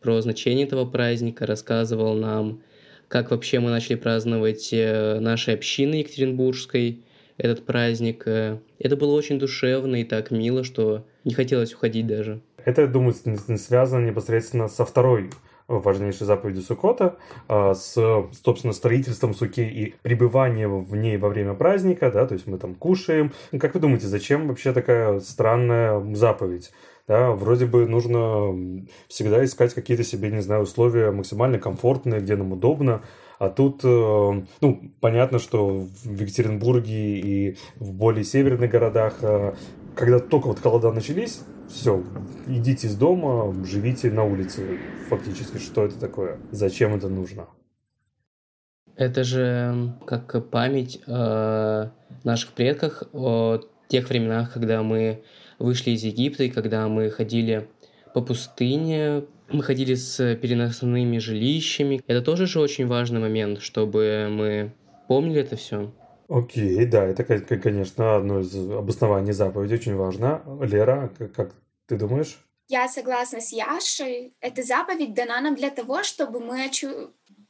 про 0.00 0.20
значение 0.20 0.68
этого 0.68 0.84
праздника, 0.84 1.46
рассказывал 1.46 2.14
нам, 2.14 2.62
как 3.08 3.32
вообще 3.32 3.58
мы 3.58 3.70
начали 3.70 3.96
праздновать 3.96 4.68
э, 4.72 5.18
нашей 5.18 5.54
общины 5.54 5.96
Екатеринбургской, 5.96 7.00
этот 7.40 7.64
праздник. 7.64 8.26
Э, 8.26 8.58
это 8.78 8.96
было 8.96 9.12
очень 9.12 9.38
душевно 9.38 9.96
и 9.96 10.04
так 10.04 10.30
мило, 10.30 10.62
что 10.64 11.04
не 11.24 11.34
хотелось 11.34 11.74
уходить 11.74 12.06
даже. 12.06 12.40
Это, 12.64 12.82
я 12.82 12.86
думаю, 12.86 13.14
связано 13.14 14.06
непосредственно 14.06 14.68
со 14.68 14.84
второй 14.84 15.30
важнейшей 15.66 16.26
заповедью 16.26 16.62
Сукота, 16.62 17.16
а, 17.48 17.74
с, 17.74 17.94
собственно, 18.44 18.72
строительством 18.72 19.34
суки 19.34 19.62
и 19.62 19.94
пребыванием 20.02 20.84
в 20.84 20.96
ней 20.96 21.16
во 21.16 21.28
время 21.28 21.54
праздника, 21.54 22.10
да, 22.10 22.26
то 22.26 22.34
есть 22.34 22.46
мы 22.48 22.58
там 22.58 22.74
кушаем. 22.74 23.32
Как 23.58 23.74
вы 23.74 23.80
думаете, 23.80 24.08
зачем 24.08 24.48
вообще 24.48 24.72
такая 24.72 25.20
странная 25.20 26.02
заповедь? 26.14 26.72
Да, 27.06 27.30
вроде 27.30 27.66
бы 27.66 27.86
нужно 27.86 28.86
всегда 29.08 29.44
искать 29.44 29.74
какие-то 29.74 30.04
себе, 30.04 30.30
не 30.30 30.42
знаю, 30.42 30.62
условия 30.62 31.10
максимально 31.10 31.58
комфортные, 31.58 32.20
где 32.20 32.36
нам 32.36 32.52
удобно, 32.52 33.02
а 33.40 33.48
тут, 33.48 33.80
э, 33.84 34.42
ну, 34.60 34.92
понятно, 35.00 35.38
что 35.38 35.86
в 36.04 36.20
Екатеринбурге 36.20 37.18
и 37.18 37.56
в 37.76 37.92
более 37.92 38.22
северных 38.22 38.70
городах 38.70 39.16
э, 39.22 39.54
когда 39.94 40.18
только 40.18 40.48
вот 40.48 40.60
холода 40.60 40.92
начались, 40.92 41.40
все, 41.68 42.02
идите 42.46 42.86
из 42.86 42.96
дома, 42.96 43.52
живите 43.64 44.10
на 44.10 44.24
улице 44.24 44.78
фактически. 45.08 45.58
Что 45.58 45.84
это 45.84 45.98
такое? 45.98 46.38
Зачем 46.50 46.94
это 46.94 47.08
нужно? 47.08 47.48
Это 48.96 49.24
же 49.24 49.94
как 50.06 50.50
память 50.50 51.00
о 51.06 51.92
наших 52.24 52.52
предках, 52.52 53.04
о 53.12 53.60
тех 53.88 54.08
временах, 54.08 54.52
когда 54.52 54.82
мы 54.82 55.22
вышли 55.58 55.92
из 55.92 56.02
Египта, 56.04 56.44
и 56.44 56.50
когда 56.50 56.88
мы 56.88 57.10
ходили 57.10 57.68
по 58.14 58.20
пустыне, 58.20 59.24
мы 59.48 59.62
ходили 59.62 59.94
с 59.94 60.36
переносными 60.36 61.18
жилищами. 61.18 62.02
Это 62.06 62.22
тоже 62.22 62.46
же 62.46 62.60
очень 62.60 62.86
важный 62.86 63.20
момент, 63.20 63.60
чтобы 63.60 64.28
мы 64.30 64.72
помнили 65.08 65.40
это 65.40 65.56
все. 65.56 65.92
Окей, 66.28 66.84
да, 66.86 67.04
это, 67.04 67.24
конечно, 67.24 68.16
одно 68.16 68.40
из 68.40 68.54
обоснований 68.54 69.32
заповеди, 69.32 69.74
очень 69.74 69.96
важно. 69.96 70.42
Лера, 70.60 71.12
как 71.34 71.54
ты 71.86 71.96
думаешь? 71.96 72.38
Я 72.68 72.86
согласна 72.88 73.40
с 73.40 73.52
Яшей. 73.52 74.32
Эта 74.40 74.62
заповедь 74.62 75.12
дана 75.12 75.40
нам 75.40 75.56
для 75.56 75.70
того, 75.70 76.04
чтобы 76.04 76.38
мы 76.38 76.70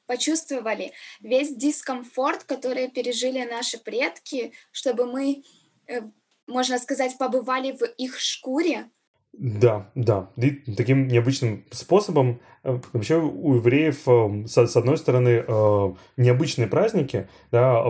почувствовали 0.07 0.93
весь 1.21 1.55
дискомфорт, 1.55 2.45
который 2.45 2.89
пережили 2.91 3.45
наши 3.45 3.77
предки, 3.77 4.53
чтобы 4.73 5.05
мы, 5.05 5.45
э, 5.87 6.01
можно 6.47 6.79
сказать, 6.79 7.19
побывали 7.19 7.73
в 7.73 7.85
их 7.99 8.19
шкуре, 8.19 8.91
да, 9.33 9.91
да. 9.95 10.31
И 10.37 10.51
таким 10.51 11.09
необычным 11.09 11.65
способом 11.71 12.41
э, 12.63 12.79
вообще 12.93 13.17
у 13.17 13.55
евреев, 13.55 14.07
э, 14.07 14.47
с, 14.47 14.77
одной 14.77 14.99
стороны, 14.99 15.45
э, 15.47 15.95
необычные 16.17 16.67
праздники, 16.67 17.29
да, 17.53 17.85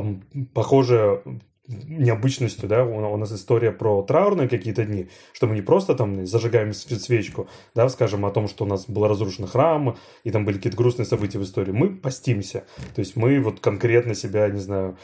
похожие 0.55 1.23
необычностью, 1.67 2.69
да, 2.69 2.85
у, 2.85 3.17
нас 3.17 3.33
история 3.33 3.71
про 3.71 4.03
траурные 4.03 4.49
какие-то 4.49 4.85
дни, 4.85 5.09
что 5.33 5.47
мы 5.47 5.55
не 5.55 5.63
просто 5.63 5.95
там 5.95 6.27
зажигаем 6.27 6.73
свечку, 6.73 7.49
да, 7.75 7.89
скажем 7.89 8.27
о 8.27 8.31
том, 8.31 8.49
что 8.49 8.65
у 8.65 8.69
нас 8.69 8.87
был 8.87 9.07
разрушен 9.07 9.47
храм, 9.47 9.97
и 10.25 10.31
там 10.33 10.45
были 10.45 10.57
какие-то 10.57 10.77
грустные 10.77 11.07
события 11.07 11.39
в 11.39 11.45
истории, 11.45 11.71
мы 11.71 11.95
постимся, 11.95 12.65
то 12.95 13.01
есть 13.01 13.15
мы 13.15 13.41
вот 13.41 13.61
конкретно 13.61 14.17
себя, 14.17 14.49
не 14.49 14.59
знаю, 14.59 14.99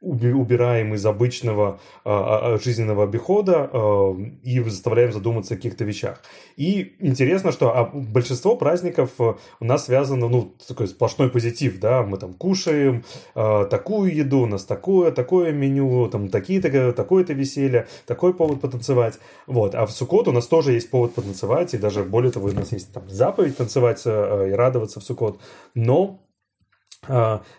убираем 0.00 0.94
из 0.94 1.04
обычного 1.04 1.78
а, 2.04 2.54
а, 2.54 2.58
жизненного 2.58 3.04
обихода 3.04 3.68
а, 3.70 4.16
и 4.42 4.60
заставляем 4.60 5.12
задуматься 5.12 5.54
о 5.54 5.56
каких-то 5.56 5.84
вещах. 5.84 6.22
И 6.56 6.96
интересно, 7.00 7.52
что 7.52 7.76
а, 7.76 7.84
большинство 7.92 8.56
праздников 8.56 9.10
э, 9.18 9.34
у 9.60 9.64
нас 9.64 9.84
связано, 9.84 10.28
ну, 10.28 10.54
такой 10.66 10.88
сплошной 10.88 11.30
позитив, 11.30 11.78
да, 11.80 12.02
мы 12.02 12.16
там 12.16 12.32
кушаем 12.32 13.04
а, 13.34 13.66
такую 13.66 14.14
еду, 14.14 14.40
у 14.40 14.46
нас 14.46 14.64
такое, 14.64 15.12
такое 15.12 15.52
меню, 15.52 16.08
там 16.08 16.28
такие-то, 16.28 16.92
такое-то 16.92 17.34
веселье, 17.34 17.86
такой 18.06 18.32
повод 18.32 18.60
потанцевать, 18.60 19.18
вот. 19.46 19.74
А 19.74 19.84
в 19.84 19.90
Суккот 19.90 20.28
у 20.28 20.32
нас 20.32 20.46
тоже 20.46 20.72
есть 20.72 20.90
повод 20.90 21.14
потанцевать, 21.14 21.74
и 21.74 21.78
даже 21.78 22.04
более 22.04 22.32
того, 22.32 22.48
у 22.48 22.52
нас 22.52 22.72
есть 22.72 22.92
там 22.92 23.08
заповедь 23.08 23.58
танцевать 23.58 24.00
э, 24.06 24.48
и 24.50 24.52
радоваться 24.52 25.00
в 25.00 25.04
Суккот, 25.04 25.40
но 25.74 26.20
а, 26.20 26.29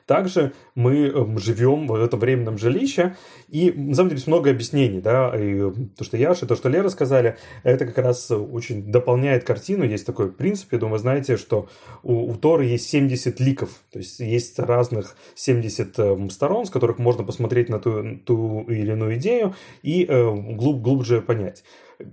также 0.06 0.54
мы 0.76 1.08
эм, 1.08 1.40
живем 1.40 1.88
в 1.88 1.96
этом 1.96 2.20
временном 2.20 2.60
жилище, 2.60 3.16
и 3.50 3.72
на 3.72 3.96
самом 3.96 4.10
деле 4.10 4.18
есть 4.18 4.28
много 4.28 4.52
объяснений, 4.52 5.02
да, 5.02 5.36
и 5.36 5.72
то, 5.98 6.04
что 6.04 6.16
Яша, 6.16 6.46
то, 6.46 6.56
что 6.56 6.70
Лера 6.70 6.90
сказали, 6.90 7.38
это 7.64 7.88
как 7.88 7.98
раз 7.98 8.30
очень 8.30 8.92
дополняет 8.92 9.44
картину, 9.44 9.84
есть 9.84 10.06
такой 10.06 10.32
принцип, 10.32 10.72
я 10.74 10.78
думаю, 10.78 11.00
знаете, 11.00 11.38
что 11.38 11.70
у, 12.04 12.32
у 12.32 12.36
Торы 12.36 12.66
есть 12.66 12.88
70 12.90 13.40
ликов, 13.40 13.70
то 13.92 13.98
есть 13.98 14.20
есть 14.20 14.60
разных 14.60 15.16
70 15.34 15.98
эм, 15.98 16.30
сторон, 16.30 16.66
с 16.66 16.70
которых 16.70 17.00
можно 17.00 17.24
посмотреть 17.24 17.68
на 17.68 17.80
ту, 17.80 18.20
ту 18.24 18.62
или 18.70 18.92
иную 18.92 19.16
идею 19.16 19.56
и 19.82 20.06
глуб, 20.06 20.82
глубже 20.82 21.22
понять 21.22 21.64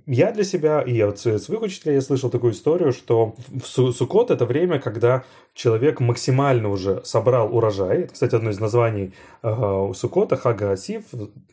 я 0.07 0.33
для 0.33 0.45
себя, 0.45 0.81
и 0.81 1.01
от 1.01 1.19
своих 1.19 1.63
учителей 1.63 1.95
я 1.95 2.01
слышал 2.01 2.31
такую 2.31 2.53
историю, 2.53 2.93
что 2.93 3.35
в 3.49 3.93
Суккот 3.93 4.31
это 4.31 4.47
время, 4.47 4.79
когда 4.79 5.25
человек 5.55 6.01
максимально 6.01 6.71
уже 6.71 7.03
собрал 7.05 7.55
урожай. 7.55 8.03
Это, 8.03 8.13
кстати, 8.13 8.35
одно 8.35 8.51
из 8.51 8.61
названий 8.61 9.13
э, 9.43 9.93
Суккота, 9.95 10.37
Хага 10.37 10.73
Асиф, 10.73 11.05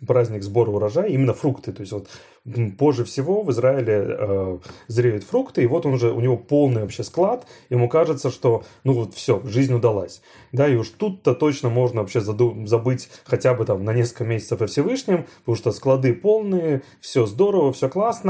праздник 0.06 0.44
сбора 0.44 0.70
урожая, 0.72 1.08
именно 1.08 1.34
фрукты. 1.34 1.72
То 1.72 1.82
есть 1.82 1.92
вот 1.92 2.08
позже 2.78 3.04
всего 3.06 3.42
в 3.42 3.52
Израиле 3.52 4.06
э, 4.08 4.58
зреют 4.88 5.24
фрукты, 5.24 5.64
и 5.64 5.66
вот 5.66 5.86
он 5.88 5.96
уже, 5.96 6.12
у 6.12 6.20
него 6.20 6.38
полный 6.38 6.84
вообще 6.84 7.04
склад, 7.04 7.48
ему 7.72 7.90
кажется, 7.90 8.30
что 8.30 8.64
ну 8.84 8.94
вот 8.94 9.16
все, 9.16 9.42
жизнь 9.46 9.74
удалась. 9.74 10.22
Да, 10.52 10.68
и 10.68 10.76
уж 10.76 10.90
тут-то 10.90 11.34
точно 11.34 11.70
можно 11.70 12.02
вообще 12.02 12.22
заду- 12.22 12.66
забыть 12.68 13.10
хотя 13.26 13.56
бы 13.56 13.66
там 13.66 13.84
на 13.84 13.94
несколько 13.94 14.26
месяцев 14.26 14.62
о 14.62 14.68
Всевышнем, 14.68 15.26
потому 15.40 15.56
что 15.56 15.72
склады 15.72 16.14
полные, 16.14 16.84
все 17.02 17.26
здорово, 17.26 17.74
все 17.74 17.90
классно, 17.90 18.25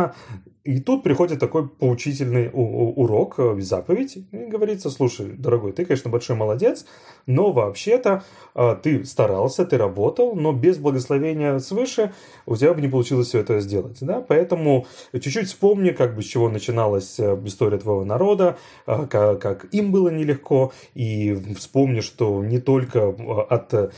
и 0.66 0.80
тут 0.80 1.04
приходит 1.04 1.40
такой 1.40 1.70
поучительный 1.70 2.50
урок, 2.52 3.36
э, 3.38 3.62
заповедь, 3.62 4.18
и 4.32 4.38
говорится, 4.46 4.90
слушай, 4.90 5.28
дорогой, 5.28 5.74
ты, 5.74 5.86
конечно, 5.86 6.10
большой 6.10 6.36
молодец, 6.36 6.88
но 7.28 7.52
вообще-то 7.52 8.24
э, 8.56 8.76
ты 8.82 9.06
старался, 9.06 9.64
ты 9.66 9.78
работал, 9.78 10.36
но 10.36 10.54
без 10.54 10.80
благословения 10.80 11.60
свыше 11.60 12.14
у 12.48 12.56
тебя 12.56 12.74
бы 12.74 12.82
не 12.82 12.88
получилось 12.88 13.28
все 13.28 13.40
это 13.42 13.60
сделать. 13.60 14.00
Да? 14.02 14.22
Поэтому 14.22 14.88
чуть-чуть 15.14 15.50
вспомни, 15.50 15.92
как 15.92 16.16
бы 16.16 16.24
с 16.24 16.26
чего 16.26 16.50
начиналась 16.50 17.20
э, 17.20 17.40
история 17.46 17.78
твоего 17.78 18.04
народа, 18.04 18.58
как, 18.88 19.40
как 19.40 19.68
им 19.72 19.92
было 19.92 20.10
нелегко, 20.10 20.74
и 20.96 21.36
вспомни, 21.56 22.00
что 22.00 22.44
не 22.44 22.60
только 22.60 23.10
от 23.50 23.94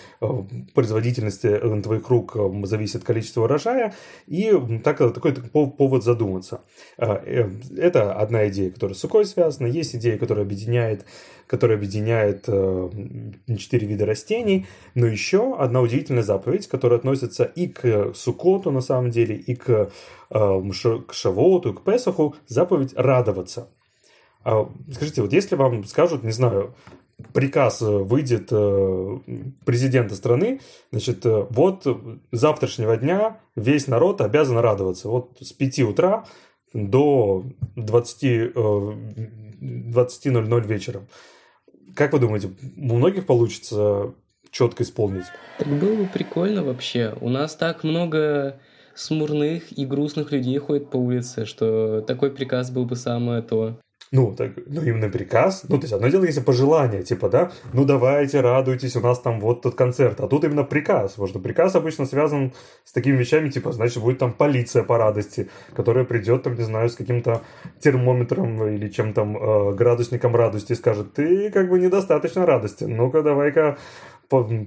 производительности 0.73 1.57
твоих 1.81 2.09
рук 2.09 2.35
зависит 2.65 3.05
количество 3.05 3.43
урожая, 3.43 3.93
и 4.27 4.51
так, 4.83 4.97
такой 4.97 5.33
повод 5.87 6.03
задуматься. 6.03 6.61
А, 6.97 7.21
э, 7.25 7.49
это 7.77 8.13
одна 8.13 8.49
идея, 8.49 8.71
которая 8.71 8.93
с 8.93 8.99
сукой 8.99 9.25
связана. 9.25 9.67
Есть 9.67 9.95
идея, 9.95 10.17
которая 10.17 10.43
объединяет, 10.45 11.05
которая 11.47 11.77
объединяет 11.77 12.43
э, 12.47 12.89
четыре 13.57 13.87
вида 13.87 14.05
растений. 14.05 14.67
Но 14.95 15.07
еще 15.07 15.55
одна 15.57 15.79
удивительная 15.79 16.23
заповедь, 16.23 16.67
которая 16.67 16.99
относится 16.99 17.45
и 17.45 17.67
к 17.67 18.13
сукоту 18.13 18.71
на 18.71 18.81
самом 18.81 19.11
деле, 19.11 19.37
и 19.37 19.55
к, 19.55 19.89
э, 20.29 20.61
к 21.07 21.13
шавоту, 21.13 21.73
к 21.73 21.83
песаху. 21.83 22.35
Заповедь 22.47 22.93
радоваться. 22.97 23.69
А, 24.43 24.69
скажите, 24.91 25.21
вот 25.21 25.31
если 25.31 25.55
вам 25.55 25.85
скажут, 25.85 26.23
не 26.23 26.31
знаю, 26.31 26.73
приказ 27.33 27.81
выйдет 27.81 28.49
президента 29.65 30.15
страны, 30.15 30.61
значит, 30.91 31.21
вот 31.23 31.87
завтрашнего 32.31 32.97
дня 32.97 33.39
весь 33.55 33.87
народ 33.87 34.21
обязан 34.21 34.57
радоваться. 34.57 35.09
Вот 35.09 35.37
с 35.39 35.53
5 35.53 35.79
утра 35.79 36.25
до 36.73 37.45
20, 37.75 38.53
20.00 38.53 40.63
э, 40.63 40.67
вечером. 40.67 41.07
Как 41.95 42.13
вы 42.13 42.19
думаете, 42.19 42.51
у 42.77 42.95
многих 42.95 43.25
получится 43.25 44.13
четко 44.51 44.83
исполнить? 44.83 45.25
Так 45.57 45.67
было 45.67 45.95
бы 45.95 46.05
прикольно 46.05 46.63
вообще. 46.63 47.15
У 47.21 47.29
нас 47.29 47.55
так 47.55 47.83
много 47.83 48.59
смурных 48.93 49.77
и 49.77 49.85
грустных 49.85 50.31
людей 50.31 50.57
ходит 50.57 50.89
по 50.89 50.97
улице, 50.97 51.45
что 51.45 52.01
такой 52.01 52.31
приказ 52.31 52.71
был 52.71 52.85
бы 52.85 52.95
самое 52.95 53.41
то. 53.41 53.79
Ну, 54.11 54.33
так, 54.35 54.51
ну, 54.67 54.81
именно 54.81 55.09
приказ. 55.09 55.65
Ну, 55.67 55.77
то 55.77 55.83
есть, 55.83 55.93
одно 55.93 56.07
дело, 56.07 56.23
если 56.23 56.39
пожелание, 56.39 57.03
типа, 57.03 57.29
да, 57.29 57.51
ну, 57.73 57.83
давайте, 57.83 58.39
радуйтесь, 58.39 58.95
у 58.95 59.01
нас 59.01 59.19
там 59.19 59.41
вот 59.41 59.61
тот 59.61 59.75
концерт. 59.75 60.21
А 60.21 60.27
тут 60.27 60.45
именно 60.45 60.63
приказ, 60.63 61.11
потому 61.11 61.27
что 61.27 61.39
приказ 61.39 61.75
обычно 61.75 62.05
связан 62.05 62.53
с 62.85 62.93
такими 62.93 63.17
вещами, 63.17 63.49
типа, 63.49 63.73
значит, 63.73 64.01
будет 64.01 64.19
там 64.19 64.31
полиция 64.31 64.83
по 64.83 64.97
радости, 64.97 65.49
которая 65.75 66.05
придет, 66.05 66.43
там, 66.43 66.55
не 66.55 66.63
знаю, 66.63 66.89
с 66.89 66.95
каким-то 66.95 67.41
термометром 67.81 68.65
или 68.67 68.87
чем 68.89 69.13
там, 69.13 69.37
э, 69.37 69.73
градусником 69.75 70.35
радости 70.35 70.71
и 70.71 70.75
скажет, 70.75 71.13
ты 71.13 71.51
как 71.51 71.69
бы 71.69 71.77
недостаточно 71.77 72.45
радостен, 72.45 72.95
ну-ка, 72.95 73.23
давай-ка 73.23 73.77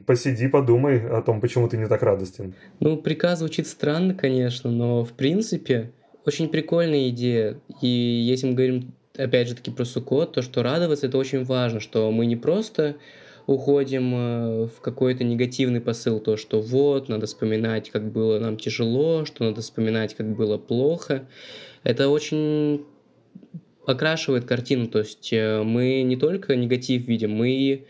посиди, 0.07 0.49
подумай 0.49 1.07
о 1.07 1.23
том, 1.23 1.41
почему 1.41 1.69
ты 1.69 1.77
не 1.77 1.87
так 1.87 2.03
радостен. 2.03 2.55
Ну, 2.81 2.97
приказ 2.99 3.39
звучит 3.39 3.67
странно, 3.67 4.15
конечно, 4.15 4.71
но, 4.71 5.05
в 5.05 5.13
принципе, 5.13 5.93
очень 6.27 6.49
прикольная 6.49 7.09
идея. 7.09 7.61
И 7.81 7.87
если 7.87 8.47
мы 8.49 8.55
говорим 8.55 8.95
опять 9.25 9.49
же 9.49 9.55
таки 9.55 9.71
про 9.71 9.85
Суккот, 9.85 10.33
то, 10.33 10.43
что 10.43 10.63
радоваться, 10.63 11.07
это 11.07 11.19
очень 11.19 11.45
важно, 11.45 11.81
что 11.81 12.11
мы 12.11 12.27
не 12.27 12.37
просто 12.37 12.97
уходим 13.47 14.15
э, 14.15 14.67
в 14.67 14.81
какой-то 14.81 15.25
негативный 15.25 15.81
посыл, 15.81 16.21
то, 16.21 16.37
что 16.37 16.61
вот, 16.61 17.09
надо 17.09 17.27
вспоминать, 17.27 17.91
как 17.91 18.11
было 18.11 18.39
нам 18.39 18.57
тяжело, 18.57 19.25
что 19.25 19.45
надо 19.45 19.61
вспоминать, 19.61 20.15
как 20.15 20.35
было 20.35 20.57
плохо. 20.59 21.27
Это 21.83 22.09
очень 22.09 22.85
окрашивает 23.87 24.45
картину, 24.45 24.87
то 24.87 25.01
есть 25.01 25.33
э, 25.33 25.63
мы 25.63 26.03
не 26.03 26.17
только 26.17 26.55
негатив 26.55 27.07
видим, 27.07 27.33
мы 27.33 27.87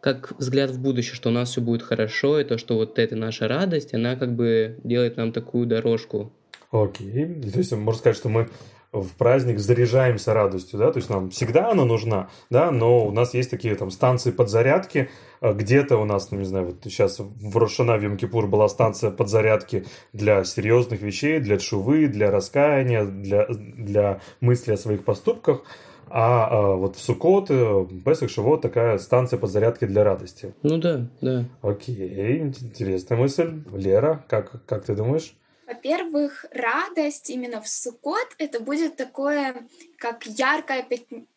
как 0.00 0.38
взгляд 0.38 0.70
в 0.70 0.82
будущее, 0.82 1.14
что 1.14 1.30
у 1.30 1.32
нас 1.32 1.50
все 1.50 1.62
будет 1.62 1.82
хорошо, 1.82 2.40
и 2.40 2.44
то, 2.44 2.58
что 2.58 2.76
вот 2.76 2.98
эта 2.98 3.16
наша 3.16 3.48
радость, 3.48 3.94
она 3.94 4.16
как 4.16 4.34
бы 4.34 4.78
делает 4.84 5.16
нам 5.16 5.32
такую 5.32 5.66
дорожку. 5.66 6.30
Окей, 6.70 7.40
то 7.52 7.58
есть 7.58 7.72
можно 7.72 7.98
сказать, 7.98 8.16
что 8.16 8.28
мы 8.28 8.50
в 8.94 9.10
праздник 9.16 9.58
заряжаемся 9.58 10.34
радостью, 10.34 10.78
да, 10.78 10.92
то 10.92 10.98
есть 10.98 11.10
нам 11.10 11.30
всегда 11.30 11.70
она 11.70 11.84
нужна, 11.84 12.28
да, 12.50 12.70
но 12.70 13.06
у 13.06 13.10
нас 13.10 13.34
есть 13.34 13.50
такие 13.50 13.74
там 13.74 13.90
станции 13.90 14.30
подзарядки, 14.30 15.10
а 15.40 15.52
где-то 15.52 15.96
у 15.96 16.04
нас, 16.04 16.30
ну, 16.30 16.38
не 16.38 16.44
знаю, 16.44 16.66
вот 16.66 16.76
сейчас 16.84 17.18
в 17.18 17.56
Рошана, 17.56 17.96
в 17.96 18.04
Йом-Кипур 18.04 18.46
была 18.46 18.68
станция 18.68 19.10
подзарядки 19.10 19.84
для 20.12 20.44
серьезных 20.44 21.02
вещей, 21.02 21.40
для 21.40 21.58
шувы, 21.58 22.06
для 22.06 22.30
раскаяния, 22.30 23.04
для, 23.04 23.46
для 23.48 24.20
мысли 24.40 24.72
о 24.72 24.76
своих 24.76 25.04
поступках, 25.04 25.62
а, 26.08 26.48
а 26.50 26.74
вот 26.76 26.96
в 26.96 27.00
Сукот, 27.00 27.50
э, 27.50 27.86
Песах, 28.04 28.30
Шивот 28.30 28.62
такая 28.62 28.98
станция 28.98 29.38
подзарядки 29.38 29.84
для 29.84 30.04
радости. 30.04 30.54
Ну 30.62 30.78
да, 30.78 31.08
да. 31.20 31.44
Окей, 31.62 32.38
интересная 32.38 33.18
мысль. 33.18 33.62
Лера, 33.72 34.24
как, 34.28 34.64
как 34.66 34.84
ты 34.84 34.94
думаешь? 34.94 35.34
Во-первых, 35.66 36.44
радость 36.50 37.30
именно 37.30 37.60
в 37.62 37.68
Суккот 37.68 38.34
это 38.38 38.60
будет 38.60 38.96
такое, 38.96 39.66
как 39.98 40.26
яркое 40.26 40.86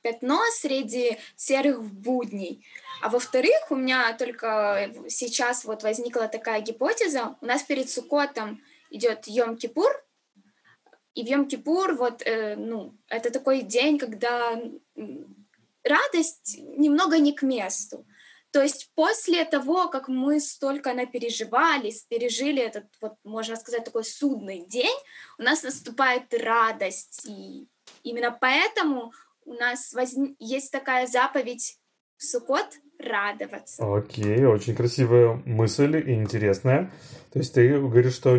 пятно 0.02 0.42
среди 0.52 1.18
серых 1.36 1.84
будней. 1.84 2.66
А 3.02 3.10
во-вторых, 3.10 3.70
у 3.70 3.76
меня 3.76 4.14
только 4.14 4.92
сейчас 5.08 5.64
вот 5.66 5.84
возникла 5.84 6.28
такая 6.28 6.62
гипотеза. 6.62 7.38
У 7.42 7.46
нас 7.46 7.64
перед 7.64 7.90
Суккотом 7.90 8.62
идет 8.90 9.28
Йом-Кипур, 9.28 9.92
и 11.18 11.24
в 11.24 11.28
Йом-Кипур 11.28 11.96
вот, 11.96 12.22
э, 12.26 12.56
ну, 12.56 12.94
это 13.08 13.32
такой 13.32 13.64
день, 13.64 13.98
когда 13.98 14.62
радость 15.84 16.60
немного 16.60 17.18
не 17.18 17.34
к 17.34 17.42
месту. 17.42 18.06
То 18.58 18.64
есть 18.64 18.90
после 18.96 19.46
того, 19.46 19.88
как 19.88 20.08
мы 20.08 20.40
столько 20.40 20.96
напереживались, 20.96 22.08
пережили 22.10 22.60
этот, 22.60 22.86
вот, 23.00 23.14
можно 23.24 23.56
сказать, 23.56 23.84
такой 23.84 24.04
судный 24.04 24.66
день, 24.66 24.98
у 25.38 25.44
нас 25.44 25.62
наступает 25.62 26.34
радость. 26.34 27.28
И 27.30 27.68
именно 28.02 28.36
поэтому 28.42 29.14
у 29.46 29.54
нас 29.54 29.94
возник, 29.94 30.36
есть 30.40 30.72
такая 30.72 31.06
заповедь 31.06 31.78
в 32.18 32.24
Суккот 32.24 32.66
радоваться. 32.98 33.84
Окей, 33.96 34.44
очень 34.46 34.76
красивая 34.76 35.40
мысль 35.46 35.98
и 35.98 36.16
интересная. 36.16 36.92
То 37.34 37.38
есть 37.38 37.54
ты 37.54 37.80
говоришь, 37.80 38.16
что 38.16 38.36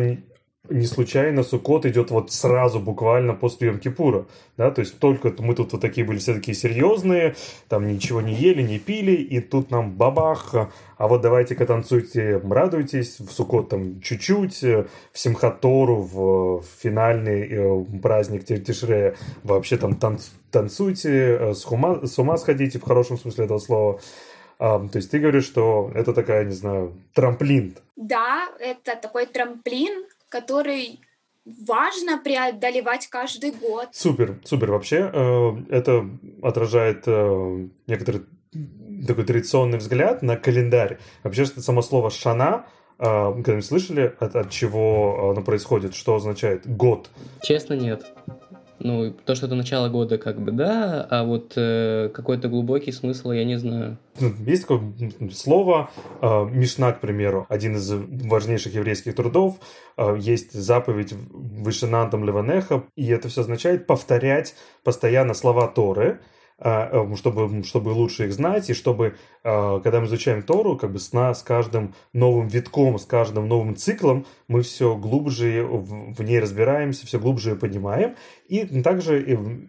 не 0.67 0.85
случайно 0.85 1.43
Сукот 1.43 1.85
идет 1.85 2.11
вот 2.11 2.31
сразу, 2.31 2.79
буквально 2.79 3.33
после 3.33 3.69
Йом-Кипура, 3.69 4.25
да, 4.57 4.71
то 4.71 4.81
есть 4.81 4.99
только 4.99 5.33
мы 5.39 5.55
тут 5.55 5.71
вот 5.71 5.81
такие 5.81 6.05
были 6.05 6.19
все 6.19 6.33
такие 6.33 6.55
серьезные, 6.55 7.35
там 7.69 7.87
ничего 7.87 8.21
не 8.21 8.33
ели, 8.33 8.61
не 8.61 8.77
пили, 8.77 9.13
и 9.13 9.39
тут 9.39 9.71
нам 9.71 9.91
бабах, 9.91 10.53
а 10.97 11.07
вот 11.07 11.21
давайте-ка 11.21 11.65
танцуйте, 11.65 12.41
радуйтесь, 12.43 13.19
в 13.19 13.31
Сукот 13.31 13.69
там 13.69 14.01
чуть-чуть, 14.01 14.61
в 14.61 14.87
Симхатору, 15.13 16.01
в 16.01 16.63
финальный 16.81 17.47
э, 17.49 17.85
праздник 18.01 18.45
Тишрея 18.45 19.15
вообще 19.43 19.77
там 19.77 19.95
танц, 19.95 20.27
танцуйте, 20.51 21.37
э, 21.39 21.53
с 21.53 21.65
ума, 21.65 22.05
с 22.05 22.19
ума 22.19 22.37
сходите 22.37 22.79
в 22.79 22.83
хорошем 22.83 23.17
смысле 23.17 23.45
этого 23.45 23.59
слова, 23.59 23.99
Um, 24.61 24.89
то 24.89 24.97
есть 24.97 25.09
ты 25.09 25.19
говоришь, 25.19 25.45
что 25.45 25.89
это 25.95 26.13
такая, 26.13 26.43
не 26.43 26.51
знаю, 26.51 26.91
трамплин. 27.13 27.77
Да, 27.95 28.49
это 28.59 28.97
такой 28.97 29.25
трамплин, 29.25 30.03
который 30.29 31.01
важно 31.45 32.19
преодолевать 32.19 33.07
каждый 33.07 33.51
год. 33.51 33.89
Супер, 33.91 34.39
супер. 34.43 34.71
Вообще 34.71 35.09
э, 35.11 35.51
это 35.69 36.09
отражает 36.41 37.03
э, 37.07 37.67
некоторый 37.87 38.21
такой 39.07 39.25
традиционный 39.25 39.77
взгляд 39.77 40.21
на 40.21 40.35
календарь. 40.37 40.99
Вообще, 41.23 41.45
что 41.45 41.61
само 41.61 41.81
слово 41.81 42.09
«шана» 42.09 42.65
э, 42.97 43.03
когда-нибудь 43.03 43.65
слышали, 43.65 44.15
от, 44.19 44.35
от 44.35 44.49
чего 44.49 45.31
оно 45.31 45.41
происходит, 45.41 45.95
что 45.95 46.15
означает 46.15 46.67
год? 46.67 47.09
Честно, 47.41 47.73
нет. 47.73 48.05
Ну, 48.79 49.11
то, 49.11 49.35
что 49.35 49.45
это 49.47 49.55
начало 49.55 49.89
года, 49.89 50.17
как 50.17 50.39
бы, 50.39 50.51
да, 50.51 51.05
а 51.09 51.23
вот 51.23 51.53
э, 51.55 52.09
какой-то 52.13 52.47
глубокий 52.47 52.91
смысл 52.91 53.31
я 53.31 53.43
не 53.43 53.57
знаю. 53.57 53.97
Ну, 54.19 54.33
есть 54.45 54.67
такое 54.67 54.93
слово 55.31 55.89
э, 56.21 56.45
Мишна, 56.51 56.93
к 56.93 57.01
примеру, 57.01 57.45
один 57.49 57.75
из 57.75 57.91
важнейших 57.91 58.73
еврейских 58.73 59.15
трудов. 59.15 59.59
Э, 59.97 60.15
есть 60.17 60.53
заповедь 60.53 61.13
Вышинантом 61.13 62.23
Леванеха, 62.23 62.83
и 62.95 63.07
это 63.07 63.27
все 63.27 63.41
означает 63.41 63.85
повторять 63.85 64.55
постоянно 64.83 65.33
слова 65.33 65.67
Торы, 65.67 66.21
чтобы, 67.15 67.63
чтобы 67.63 67.89
лучше 67.89 68.25
их 68.25 68.33
знать, 68.33 68.69
и 68.69 68.73
чтобы, 68.73 69.15
а, 69.43 69.79
когда 69.79 69.99
мы 69.99 70.07
изучаем 70.07 70.41
Тору, 70.43 70.77
как 70.77 70.91
бы 70.91 70.99
с, 70.99 71.11
с 71.13 71.43
каждым 71.43 71.93
новым 72.13 72.47
витком, 72.47 72.99
с 72.99 73.05
каждым 73.05 73.47
новым 73.47 73.75
циклом 73.75 74.25
мы 74.47 74.61
все 74.61 74.95
глубже 74.95 75.63
в 75.63 76.21
ней 76.23 76.39
разбираемся, 76.39 77.07
все 77.07 77.19
глубже 77.19 77.51
ее 77.51 77.55
понимаем, 77.55 78.15
и 78.47 78.65
также 78.81 79.59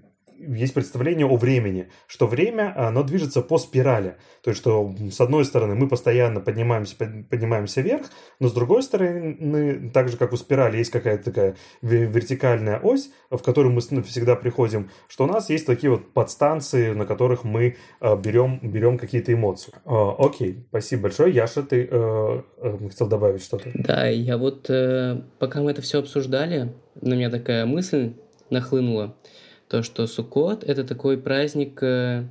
есть 0.41 0.75
представление 0.75 1.27
о 1.27 1.37
времени, 1.37 1.89
что 2.07 2.27
время, 2.27 2.73
оно 2.77 3.03
движется 3.03 3.43
по 3.43 3.59
спирали. 3.59 4.17
То 4.43 4.51
есть, 4.51 4.61
что 4.61 4.95
с 5.11 5.21
одной 5.21 5.45
стороны 5.45 5.75
мы 5.75 5.89
постоянно 5.89 6.41
поднимаемся, 6.41 6.97
поднимаемся 6.97 7.83
вверх, 7.83 8.07
но 8.39 8.49
с 8.49 8.53
другой 8.53 8.83
стороны, 8.83 9.91
так 9.93 10.09
же, 10.09 10.17
как 10.17 10.33
у 10.33 10.37
спирали, 10.37 10.79
есть 10.79 10.91
какая-то 10.91 11.25
такая 11.25 11.57
вертикальная 11.83 12.79
ось, 12.79 13.11
в 13.31 13.39
которую 13.39 13.75
мы 13.75 13.81
всегда 14.03 14.37
приходим, 14.37 14.91
что 15.09 15.25
у 15.25 15.27
нас 15.27 15.51
есть 15.51 15.67
такие 15.67 15.91
вот 15.91 16.13
подстанции, 16.13 16.93
на 16.93 17.07
которых 17.07 17.45
мы 17.45 17.77
а, 18.01 18.17
берем, 18.17 18.61
берем 18.63 18.99
какие-то 18.99 19.33
эмоции. 19.33 19.73
А, 19.85 20.15
окей, 20.19 20.65
спасибо 20.69 21.03
большое. 21.03 21.35
Яша, 21.35 21.63
ты 21.63 21.89
э, 21.91 22.43
э, 22.59 22.79
хотел 22.89 23.09
добавить 23.09 23.43
что-то? 23.43 23.71
Да, 23.75 24.07
я 24.07 24.39
вот, 24.39 24.71
э, 24.71 25.21
пока 25.39 25.61
мы 25.61 25.71
это 25.71 25.83
все 25.83 25.99
обсуждали, 25.99 26.73
на 27.01 27.15
меня 27.15 27.31
такая 27.31 27.67
мысль 27.67 28.15
нахлынула 28.51 29.17
то, 29.71 29.85
что 29.85 30.09
Суккот— 30.09 30.65
это 30.67 30.83
такой 30.83 31.17
праздник 31.17 31.81
э, 31.81 32.25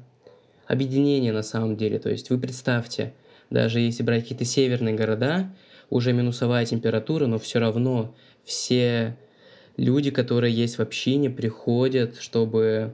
объединения 0.67 1.31
на 1.31 1.41
самом 1.41 1.77
деле. 1.77 1.97
То 1.97 2.09
есть 2.09 2.29
вы 2.29 2.37
представьте, 2.37 3.13
даже 3.49 3.79
если 3.79 4.03
брать 4.03 4.23
какие-то 4.23 4.43
северные 4.43 4.93
города, 4.93 5.49
уже 5.89 6.11
минусовая 6.11 6.65
температура, 6.65 7.27
но 7.27 7.39
все 7.39 7.59
равно 7.59 8.13
все 8.43 9.17
люди, 9.77 10.11
которые 10.11 10.53
есть 10.53 10.77
в 10.77 10.81
общине, 10.81 11.29
приходят, 11.29 12.17
чтобы 12.19 12.93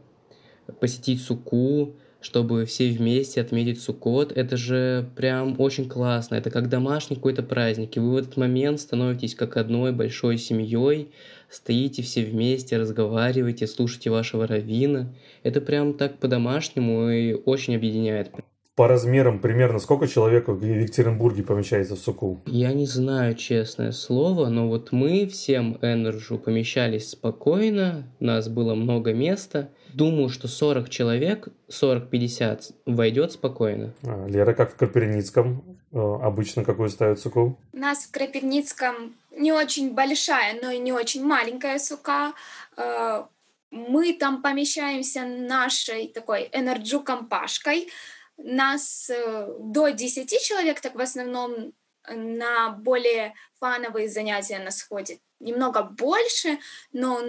посетить 0.79 1.23
Суку, 1.23 1.95
чтобы 2.21 2.65
все 2.65 2.91
вместе 2.91 3.41
отметить 3.41 3.81
Суккот, 3.81 4.31
это 4.31 4.57
же 4.57 5.09
прям 5.15 5.59
очень 5.59 5.89
классно. 5.89 6.35
Это 6.35 6.51
как 6.51 6.69
домашний 6.69 7.15
какой-то 7.15 7.41
праздник. 7.41 7.97
И 7.97 7.99
вы 7.99 8.11
в 8.13 8.17
этот 8.17 8.37
момент 8.37 8.79
становитесь 8.79 9.33
как 9.33 9.57
одной 9.57 9.91
большой 9.91 10.37
семьей, 10.37 11.09
стоите 11.49 12.01
все 12.01 12.23
вместе, 12.23 12.77
разговариваете, 12.77 13.67
слушаете 13.67 14.09
вашего 14.09 14.47
раввина. 14.47 15.13
Это 15.43 15.61
прям 15.61 15.93
так 15.93 16.19
по-домашнему 16.19 17.09
и 17.09 17.33
очень 17.33 17.75
объединяет. 17.75 18.31
По 18.75 18.89
размерам 18.89 19.39
примерно 19.39 19.79
сколько 19.79 20.05
человек 20.05 20.49
в 20.49 20.61
Екатеринбурге 20.61 21.43
помещается 21.43 21.95
в 21.95 21.99
сукку? 21.99 22.41
Я 22.45 22.73
не 22.73 22.85
знаю, 22.85 23.35
честное 23.35 23.93
слово, 23.93 24.49
но 24.49 24.67
вот 24.67 24.91
мы 24.91 25.27
всем 25.27 25.77
EnerJew 25.81 26.37
помещались 26.37 27.11
спокойно, 27.11 28.03
у 28.19 28.25
нас 28.25 28.49
было 28.49 28.75
много 28.75 29.13
места– 29.13 29.69
Думаю, 29.95 30.27
что 30.27 30.49
40 30.49 30.89
человек, 30.89 31.47
40-50 31.69 32.73
войдет 32.85 33.31
спокойно. 33.31 33.93
А, 34.03 34.27
Лера, 34.27 34.53
как 34.53 34.73
в 34.73 34.75
Кропивницком? 34.75 35.63
Э, 35.93 36.17
обычно 36.21 36.65
какую 36.65 36.89
ставят 36.89 37.17
сукку? 37.17 37.57
У 37.71 37.77
нас 37.77 37.99
в 38.03 38.11
Кропивницком 38.11 39.15
не 39.35 39.51
очень 39.51 39.93
большая, 39.93 40.59
но 40.61 40.71
и 40.71 40.77
не 40.79 40.93
очень 40.93 41.23
маленькая 41.23 41.79
сука. 41.79 42.33
Э, 42.77 43.25
мы 43.71 44.13
там 44.13 44.41
помещаемся 44.41 45.25
нашей 45.25 46.07
такой 46.07 46.49
энерджу-компашкой. 46.51 47.91
Нас 48.37 49.09
э, 49.09 49.47
до 49.59 49.89
10 49.89 50.41
человек, 50.41 50.79
так 50.81 50.95
в 50.95 51.01
основном 51.01 51.73
на 52.07 52.69
более 52.69 53.33
фановые 53.59 54.09
занятия 54.09 54.59
нас 54.59 54.81
ходит 54.81 55.19
немного 55.39 55.83
больше, 55.83 56.59
но 56.93 57.21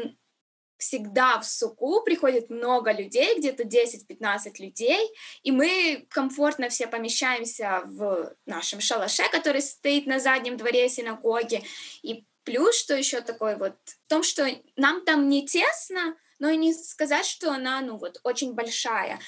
всегда 0.79 1.39
в 1.41 1.47
суку 1.47 2.03
приходит 2.03 2.51
много 2.51 2.93
людей, 2.93 3.39
где-то 3.39 3.65
10-15 3.65 4.53
людей, 4.59 5.11
и 5.43 5.51
мы 5.51 6.07
комфортно 6.11 6.69
все 6.69 6.87
помещаемся 6.87 7.83
в 7.85 8.35
нашем 8.47 8.81
шалаше, 8.81 9.29
который 9.31 9.63
стоит 9.63 10.07
на 10.07 10.21
заднем 10.21 10.57
дворе 10.57 10.89
синагоги. 10.89 11.63
И 12.03 12.25
плюс, 12.45 12.79
что 12.79 12.95
еще 12.95 13.21
такое 13.21 13.57
вот, 13.57 13.77
в 13.85 14.09
том, 14.09 14.23
что 14.23 14.47
нам 14.77 15.05
там 15.05 15.29
не 15.29 15.47
тесно, 15.47 16.17
но 16.39 16.51
и 16.51 16.57
не 16.57 16.75
сказать, 16.75 17.27
что 17.27 17.51
она, 17.51 17.81
ну 17.81 17.97
вот, 17.97 18.21
очень 18.23 18.55
большая. 18.55 19.21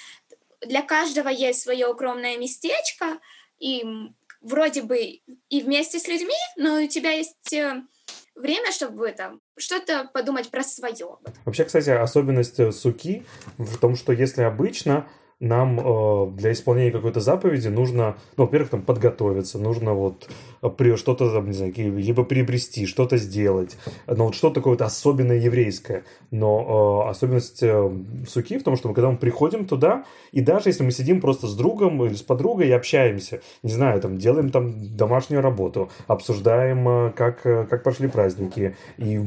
Для 0.61 0.82
каждого 0.82 1.28
есть 1.28 1.62
свое 1.62 1.87
укромное 1.87 2.37
местечко, 2.37 3.18
и 3.58 3.84
вроде 4.40 4.82
бы 4.82 5.20
и 5.48 5.61
вместе 5.62 5.98
с 5.98 6.06
людьми, 6.06 6.37
но 6.56 6.82
у 6.82 6.87
тебя 6.87 7.11
есть 7.11 7.52
э, 7.52 7.82
время, 8.38 8.72
чтобы 8.72 9.11
там 9.12 9.40
что-то 9.57 10.09
подумать 10.12 10.51
про 10.51 10.62
свое. 10.62 11.18
Вообще, 11.44 11.64
кстати, 11.64 11.90
особенность 11.90 12.59
э, 12.59 12.72
суки 12.72 13.24
в 13.59 13.79
том, 13.79 13.96
что 13.96 14.12
если 14.12 14.42
обычно 14.42 15.07
нам 15.40 15.79
э, 15.79 16.31
для 16.33 16.53
исполнения 16.53 16.90
какой-то 16.90 17.20
заповеди 17.20 17.68
нужно, 17.68 18.16
ну, 18.37 18.44
во-первых, 18.44 18.70
там 18.70 18.83
подготовиться, 18.83 19.59
нужно 19.59 19.94
вот 19.94 20.29
э, 20.62 20.68
при, 20.68 20.96
что-то, 20.96 21.31
там, 21.31 21.46
не 21.46 21.53
знаю, 21.53 21.72
либо 21.77 22.24
приобрести, 22.24 22.87
что-то 22.87 23.18
сделать. 23.18 23.77
Но 24.07 24.27
вот 24.27 24.35
что 24.35 24.51
такое 24.51 24.72
вот 24.72 24.83
особенное 24.83 25.38
еврейское. 25.38 26.03
Но 26.33 27.05
э, 27.07 27.11
особенность 27.11 27.62
э, 27.62 27.90
суки 28.29 28.59
в 28.59 28.64
том, 28.64 28.77
что 28.77 28.88
мы, 28.88 28.94
когда 28.94 29.11
мы 29.11 29.16
приходим 29.16 29.66
туда, 29.66 30.05
и 30.33 30.40
даже 30.40 30.70
если 30.70 30.83
мы 30.83 30.90
сидим 30.90 31.20
просто 31.20 31.46
с 31.46 31.55
другом 31.55 32.05
или 32.05 32.14
с 32.14 32.22
подругой 32.22 32.68
и 32.68 32.72
общаемся, 32.72 33.40
не 33.62 33.70
знаю, 33.70 34.01
там, 34.01 34.18
делаем 34.18 34.51
там 34.51 34.96
домашнюю 34.96 35.40
работу, 35.40 35.88
обсуждаем, 36.09 36.88
э, 36.88 37.12
как, 37.12 37.46
э, 37.46 37.64
как 37.70 37.85
прошли 37.85 38.09
праздники, 38.09 38.77
и 38.96 39.20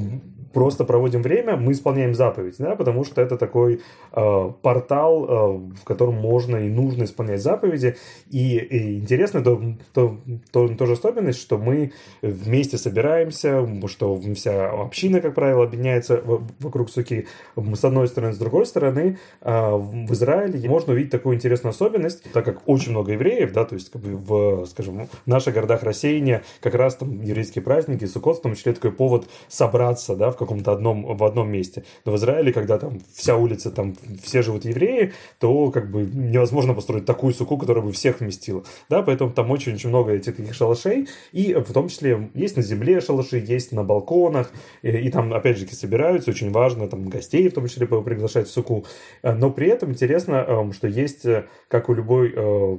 просто 0.53 0.83
проводим 0.83 1.21
время, 1.21 1.55
мы 1.57 1.71
исполняем 1.71 2.13
заповедь, 2.13 2.55
да, 2.59 2.75
потому 2.75 3.03
что 3.03 3.21
это 3.21 3.37
такой 3.37 3.81
э, 4.11 4.51
портал, 4.61 5.25
э, 5.25 5.57
в 5.81 5.83
котором 5.83 6.15
можно 6.15 6.57
и 6.57 6.69
нужно 6.69 7.03
исполнять 7.03 7.41
заповеди. 7.41 7.95
И, 8.29 8.57
и 8.57 8.99
интересно 8.99 9.43
то, 9.43 9.61
то, 9.93 10.17
то, 10.51 10.67
тоже 10.69 10.93
особенность, 10.93 11.39
что 11.39 11.57
мы 11.57 11.91
вместе 12.21 12.77
собираемся, 12.77 13.67
что 13.87 14.19
вся 14.35 14.69
община, 14.69 15.21
как 15.21 15.35
правило, 15.35 15.63
объединяется 15.63 16.21
вокруг 16.59 16.89
суки 16.89 17.27
с 17.55 17.83
одной 17.83 18.07
стороны, 18.07 18.33
с 18.33 18.37
другой 18.37 18.65
стороны. 18.65 19.17
Э, 19.41 19.75
в 19.75 20.13
Израиле 20.13 20.67
можно 20.69 20.93
увидеть 20.93 21.11
такую 21.11 21.35
интересную 21.35 21.71
особенность, 21.71 22.23
так 22.31 22.45
как 22.45 22.61
очень 22.67 22.91
много 22.91 23.13
евреев, 23.13 23.51
да, 23.53 23.65
то 23.65 23.75
есть 23.75 23.91
как 23.91 24.01
бы 24.01 24.17
в, 24.17 24.65
скажем, 24.67 25.07
в 25.07 25.27
наших 25.27 25.53
городах 25.53 25.83
рассеяния 25.83 26.43
как 26.59 26.75
раз 26.75 26.95
там 26.95 27.21
еврейские 27.21 27.63
праздники, 27.63 28.05
Суккот, 28.05 28.39
в 28.39 28.41
том 28.41 28.55
числе 28.55 28.73
такой 28.73 28.91
повод 28.91 29.27
собраться, 29.47 30.15
да, 30.15 30.31
в 30.31 30.37
каком-то 30.45 30.71
одном, 30.71 31.15
в 31.15 31.23
одном 31.23 31.49
месте. 31.51 31.83
Но 32.05 32.11
в 32.11 32.15
Израиле, 32.15 32.53
когда 32.53 32.77
там 32.77 32.99
вся 33.13 33.35
улица, 33.35 33.71
там 33.71 33.95
все 34.21 34.41
живут 34.41 34.65
евреи, 34.65 35.13
то 35.39 35.71
как 35.71 35.89
бы 35.91 36.01
невозможно 36.01 36.73
построить 36.73 37.05
такую 37.05 37.33
суку, 37.33 37.57
которая 37.57 37.83
бы 37.83 37.91
всех 37.91 38.19
вместила. 38.19 38.63
Да, 38.89 39.01
поэтому 39.01 39.31
там 39.31 39.51
очень-очень 39.51 39.89
много 39.89 40.13
этих 40.13 40.35
таких 40.35 40.53
шалашей, 40.53 41.07
и 41.31 41.53
в 41.53 41.71
том 41.73 41.89
числе 41.89 42.29
есть 42.33 42.57
на 42.57 42.63
земле 42.63 43.01
шалаши, 43.01 43.37
есть 43.37 43.71
на 43.71 43.83
балконах, 43.83 44.51
и, 44.81 44.89
и 44.89 45.09
там, 45.09 45.33
опять 45.33 45.57
же, 45.57 45.67
собираются, 45.67 46.31
очень 46.31 46.51
важно 46.51 46.87
там 46.87 47.07
гостей 47.07 47.49
в 47.49 47.53
том 47.53 47.67
числе 47.67 47.87
приглашать 47.87 48.47
в 48.47 48.51
суку. 48.51 48.85
Но 49.23 49.49
при 49.49 49.67
этом 49.67 49.91
интересно, 49.91 50.45
эм, 50.47 50.73
что 50.73 50.87
есть, 50.87 51.25
э, 51.25 51.45
как 51.67 51.89
у 51.89 51.93
любой 51.93 52.33
э, 52.35 52.77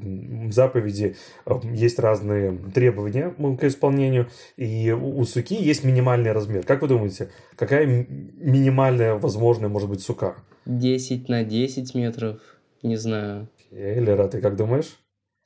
заповеди, 0.51 1.16
э, 1.46 1.55
есть 1.72 1.98
разные 1.98 2.57
требования 2.75 3.35
к 3.59 3.64
исполнению, 3.64 4.29
и 4.57 4.90
у 4.92 5.25
суки 5.25 5.55
есть 5.55 5.85
минимальный 5.85 6.33
размер. 6.33 6.64
Как 6.64 6.83
вы 6.83 6.88
думаете, 6.88 7.31
какая 7.57 7.87
минимальная 7.87 9.15
возможная 9.15 9.69
может 9.69 9.88
быть 9.88 10.03
сука? 10.03 10.37
10 10.67 11.29
на 11.29 11.45
10 11.45 11.95
метров, 11.95 12.41
не 12.83 12.97
знаю. 12.97 13.49
Элера, 13.71 14.29
ты 14.29 14.41
как 14.41 14.57
думаешь? 14.57 14.99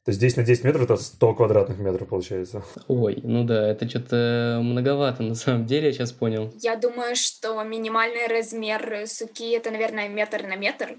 То 0.04 0.10
есть 0.10 0.20
10 0.20 0.36
на 0.36 0.42
10 0.44 0.64
метров 0.64 0.84
это 0.84 0.96
100 0.96 1.34
квадратных 1.34 1.78
метров 1.78 2.08
получается. 2.08 2.62
Ой, 2.86 3.18
ну 3.24 3.42
да, 3.44 3.68
это 3.68 3.88
что-то 3.88 4.60
многовато 4.62 5.24
на 5.24 5.34
самом 5.34 5.66
деле, 5.66 5.88
я 5.88 5.92
сейчас 5.92 6.12
понял. 6.12 6.52
Я 6.60 6.76
думаю, 6.76 7.16
что 7.16 7.60
минимальный 7.64 8.28
размер 8.28 9.06
суки 9.06 9.50
это, 9.50 9.72
наверное, 9.72 10.08
метр 10.08 10.42
на 10.42 10.54
метр. 10.54 10.96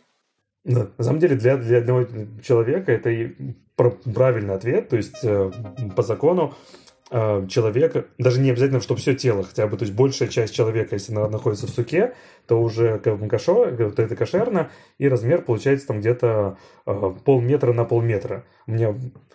Да, 0.65 0.89
на 0.97 1.03
самом 1.05 1.19
деле 1.19 1.37
для, 1.37 1.55
для 1.55 1.77
одного 1.77 2.05
человека 2.43 2.91
это 2.91 3.09
и 3.09 3.33
правильный 3.77 4.55
ответ, 4.55 4.89
то 4.89 4.97
есть 4.97 5.23
э, 5.23 5.51
по 5.95 6.03
закону 6.03 6.53
человека, 7.09 8.05
даже 8.17 8.41
не 8.41 8.51
обязательно, 8.51 8.81
чтобы 8.81 8.99
все 8.99 9.15
тело, 9.15 9.43
хотя 9.43 9.67
бы, 9.67 9.77
то 9.77 9.83
есть 9.83 9.95
большая 9.95 10.27
часть 10.27 10.53
человека, 10.53 10.95
если 10.95 11.13
она 11.13 11.29
находится 11.29 11.65
в 11.65 11.69
суке, 11.69 12.13
то 12.47 12.61
уже 12.61 12.99
как 12.99 13.17
бы 13.17 13.27
кашо, 13.27 13.71
то 13.71 14.01
это 14.01 14.15
кошерно, 14.15 14.69
и 14.97 15.07
размер 15.07 15.41
получается 15.41 15.87
там 15.87 15.99
где-то 16.01 16.57
э, 16.85 17.13
полметра 17.23 17.71
на 17.71 17.85
полметра. 17.85 18.43
У 18.65 18.71
меня 18.71 18.93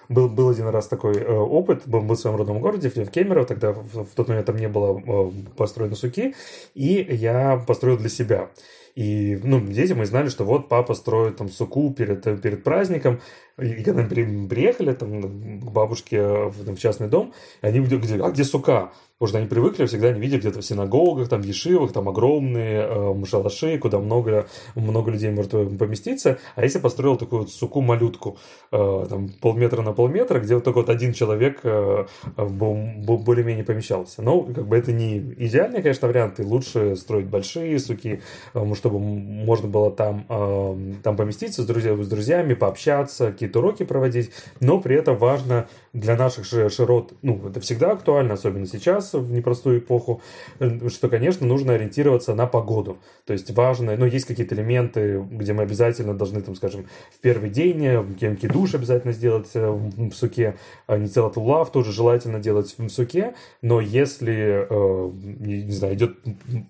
был, 0.08 0.28
был 0.28 0.50
один 0.50 0.68
раз 0.68 0.88
такой 0.88 1.16
э, 1.16 1.32
опыт, 1.32 1.82
был, 1.86 2.02
был 2.02 2.16
в 2.16 2.18
своем 2.18 2.36
родном 2.36 2.60
городе, 2.60 2.90
в 2.90 3.10
Кемерово, 3.10 3.46
тогда 3.46 3.72
в, 3.72 4.04
в 4.04 4.14
тот 4.14 4.28
момент 4.28 4.46
там 4.46 4.56
не 4.56 4.68
было 4.68 4.98
э, 4.98 5.30
построено 5.56 5.96
суки, 5.96 6.34
и 6.74 7.06
я 7.10 7.62
построил 7.66 7.96
для 7.96 8.08
себя. 8.08 8.50
И, 8.94 9.38
ну, 9.42 9.60
дети 9.60 9.92
мы 9.92 10.04
знали, 10.04 10.28
что 10.28 10.44
вот 10.44 10.68
папа 10.68 10.94
строит 10.94 11.36
там 11.36 11.48
суку 11.48 11.92
перед, 11.94 12.22
перед 12.42 12.62
праздником. 12.62 13.20
И 13.58 13.82
когда 13.82 14.02
мы 14.02 14.48
приехали 14.48 14.92
там 14.92 15.60
к 15.60 15.70
бабушке 15.70 16.22
в, 16.22 16.74
в 16.74 16.78
частный 16.78 17.08
дом, 17.08 17.32
они 17.62 17.80
говорили, 17.80 18.22
а 18.22 18.30
где 18.30 18.44
сука? 18.44 18.92
Потому 19.22 19.28
что 19.28 19.38
они 19.38 19.46
привыкли, 19.46 19.86
всегда 19.86 20.08
они 20.08 20.20
видят 20.20 20.40
где-то 20.40 20.62
в 20.62 20.64
синагогах, 20.64 21.28
там, 21.28 21.42
ешивах, 21.42 21.92
там 21.92 22.08
огромные 22.08 22.84
э, 22.88 23.24
шалаши, 23.24 23.78
куда 23.78 24.00
много, 24.00 24.48
много 24.74 25.12
людей 25.12 25.30
может 25.30 25.52
поместиться. 25.52 26.38
А 26.56 26.64
если 26.64 26.80
построил 26.80 27.16
такую 27.16 27.42
вот 27.42 27.52
суку-малютку, 27.52 28.36
э, 28.72 29.06
там, 29.08 29.28
полметра 29.40 29.82
на 29.82 29.92
полметра, 29.92 30.40
где 30.40 30.56
вот 30.56 30.64
только 30.64 30.78
вот 30.78 30.88
один 30.88 31.12
человек 31.12 31.60
э, 31.62 32.04
более-менее 32.36 33.62
помещался. 33.62 34.22
Но, 34.22 34.42
как 34.42 34.66
бы, 34.66 34.76
это 34.76 34.90
не 34.90 35.18
идеальный, 35.18 35.82
конечно, 35.82 36.08
вариант, 36.08 36.40
и 36.40 36.42
лучше 36.42 36.96
строить 36.96 37.26
большие 37.26 37.78
суки, 37.78 38.22
э, 38.54 38.74
чтобы 38.74 38.98
можно 38.98 39.68
было 39.68 39.92
там, 39.92 40.26
э, 40.28 40.94
там 41.04 41.16
поместиться 41.16 41.62
с, 41.62 41.66
друзья, 41.66 41.96
с 41.96 42.08
друзьями, 42.08 42.54
пообщаться, 42.54 43.30
какие-то 43.30 43.60
уроки 43.60 43.84
проводить, 43.84 44.32
но 44.58 44.80
при 44.80 44.96
этом 44.96 45.16
важно 45.16 45.68
для 45.92 46.16
наших 46.16 46.46
широт, 46.46 47.12
ну, 47.20 47.40
это 47.46 47.60
всегда 47.60 47.92
актуально, 47.92 48.34
особенно 48.34 48.66
сейчас, 48.66 49.12
в 49.12 49.30
непростую 49.30 49.80
эпоху, 49.80 50.22
э, 50.58 50.88
что, 50.88 51.08
конечно, 51.08 51.46
нужно 51.46 51.74
ориентироваться 51.74 52.34
на 52.34 52.46
погоду. 52.46 52.96
То 53.26 53.34
есть 53.34 53.50
важно, 53.50 53.94
ну, 53.96 54.06
есть 54.06 54.24
какие-то 54.24 54.54
элементы, 54.54 55.22
где 55.30 55.52
мы 55.52 55.64
обязательно 55.64 56.14
должны, 56.14 56.40
там, 56.40 56.54
скажем, 56.54 56.86
в 57.14 57.20
первый 57.20 57.50
день 57.50 57.82
генки 58.18 58.46
душ 58.46 58.74
обязательно 58.74 59.12
сделать 59.12 59.50
э, 59.52 59.68
в 59.70 60.12
суке, 60.12 60.56
а 60.86 60.96
не 60.96 61.08
целый 61.08 61.32
тоже 61.72 61.92
желательно 61.92 62.40
делать 62.40 62.74
в 62.78 62.88
суке, 62.88 63.34
но 63.60 63.80
если, 63.80 64.66
э, 64.68 65.10
не 65.40 65.72
знаю, 65.72 65.94
идет, 65.94 66.16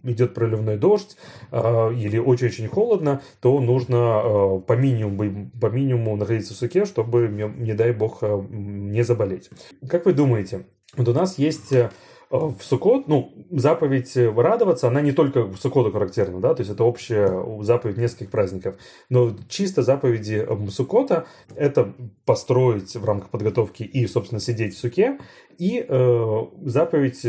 идет 0.03 0.35
проливной 0.35 0.77
дождь 0.77 1.17
или 1.53 2.19
очень-очень 2.19 2.69
холодно, 2.69 3.23
то 3.41 3.61
нужно 3.61 4.61
по 4.67 4.73
минимуму, 4.73 5.51
по 5.61 5.67
минимуму 5.67 6.17
находиться 6.17 6.55
в 6.55 6.57
суке, 6.57 6.85
чтобы, 6.85 7.29
не 7.29 7.75
дай 7.75 7.93
бог, 7.93 8.23
не 8.23 9.03
заболеть. 9.13 9.51
Как 9.89 10.07
вы 10.07 10.13
думаете, 10.13 10.67
вот 10.97 11.09
у 11.09 11.13
нас 11.13 11.39
есть 11.39 11.73
э, 11.73 11.91
в 12.31 12.59
Суккот, 12.63 13.09
ну, 13.09 13.33
заповедь 13.51 14.17
радоваться, 14.17 14.89
она 14.89 15.03
не 15.03 15.13
только 15.13 15.43
в 15.43 15.57
Суккоту 15.59 15.93
характерна, 15.93 16.41
да, 16.41 16.55
то 16.55 16.63
есть 16.63 16.73
это 16.73 16.85
общая 16.85 17.45
заповедь 17.63 17.99
нескольких 17.99 18.31
праздников, 18.31 18.77
но 19.11 19.37
чисто 19.49 19.83
заповеди 19.83 20.47
Суккота– 20.71 21.27
это 21.57 21.93
построить 22.25 22.95
в 22.95 23.05
рамках 23.05 23.29
подготовки 23.29 23.83
и, 23.83 24.07
собственно, 24.07 24.41
сидеть 24.41 24.75
в 24.75 24.79
суке, 24.79 25.19
и 25.59 25.85
э, 25.87 26.41
заповедь 26.65 27.21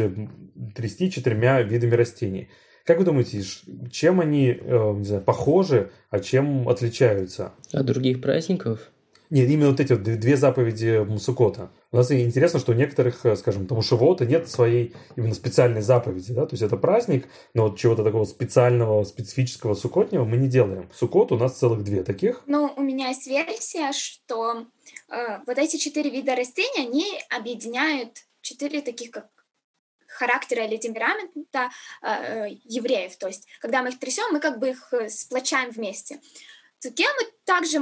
трясти 0.73 1.11
четырьмя 1.11 1.61
видами 1.61 1.95
растений. 1.95 2.49
Как 2.85 2.97
вы 2.97 3.05
думаете, 3.05 3.41
чем 3.91 4.21
они, 4.21 4.49
э, 4.49 4.93
не 4.97 5.03
знаю, 5.03 5.23
похожи, 5.23 5.91
а 6.09 6.19
чем 6.19 6.67
отличаются? 6.69 7.51
От 7.73 7.85
других 7.85 8.21
праздников? 8.21 8.92
Нет, 9.33 9.49
именно 9.49 9.71
вот 9.71 9.79
эти 9.79 9.93
вот 9.93 10.03
две 10.03 10.37
заповеди 10.37 11.03
Сукота. 11.17 11.71
У 11.91 11.97
нас 11.97 12.11
интересно, 12.11 12.59
что 12.59 12.71
у 12.71 12.75
некоторых, 12.75 13.25
э, 13.25 13.35
скажем, 13.35 13.65
там 13.65 13.79
у 13.79 13.81
Шивота 13.81 14.27
нет 14.27 14.47
своей 14.47 14.93
именно 15.15 15.33
специальной 15.33 15.81
заповеди, 15.81 16.33
да, 16.33 16.45
то 16.45 16.53
есть 16.53 16.61
это 16.61 16.77
праздник, 16.77 17.27
но 17.55 17.63
вот 17.63 17.79
чего-то 17.79 18.03
такого 18.03 18.25
специального, 18.25 19.03
специфического 19.03 19.73
сукотнего 19.73 20.23
мы 20.23 20.37
не 20.37 20.47
делаем. 20.47 20.87
Сукот 20.93 21.31
у 21.31 21.37
нас 21.37 21.57
целых 21.57 21.83
две 21.83 22.03
таких. 22.03 22.43
Ну, 22.45 22.71
у 22.77 22.81
меня 22.83 23.07
есть 23.07 23.25
версия, 23.25 23.91
что 23.91 24.67
э, 25.09 25.39
вот 25.47 25.57
эти 25.57 25.77
четыре 25.77 26.11
вида 26.11 26.35
растений, 26.35 26.85
они 26.85 27.19
объединяют 27.35 28.19
четыре 28.41 28.81
таких 28.81 29.09
как 29.09 29.29
характера 30.05 30.63
или 30.65 30.77
темперамента 30.77 31.71
э, 32.03 32.07
э 32.07 32.57
евреев. 32.65 33.15
То 33.17 33.25
есть, 33.25 33.47
когда 33.59 33.81
мы 33.81 33.89
их 33.89 33.97
трясем, 33.97 34.25
мы 34.31 34.39
как 34.39 34.59
бы 34.59 34.69
их 34.69 34.93
э, 34.93 35.09
сплочаем 35.09 35.71
вместе. 35.71 36.19
Цуке 36.83 37.05
мы 37.17 37.27
также 37.45 37.79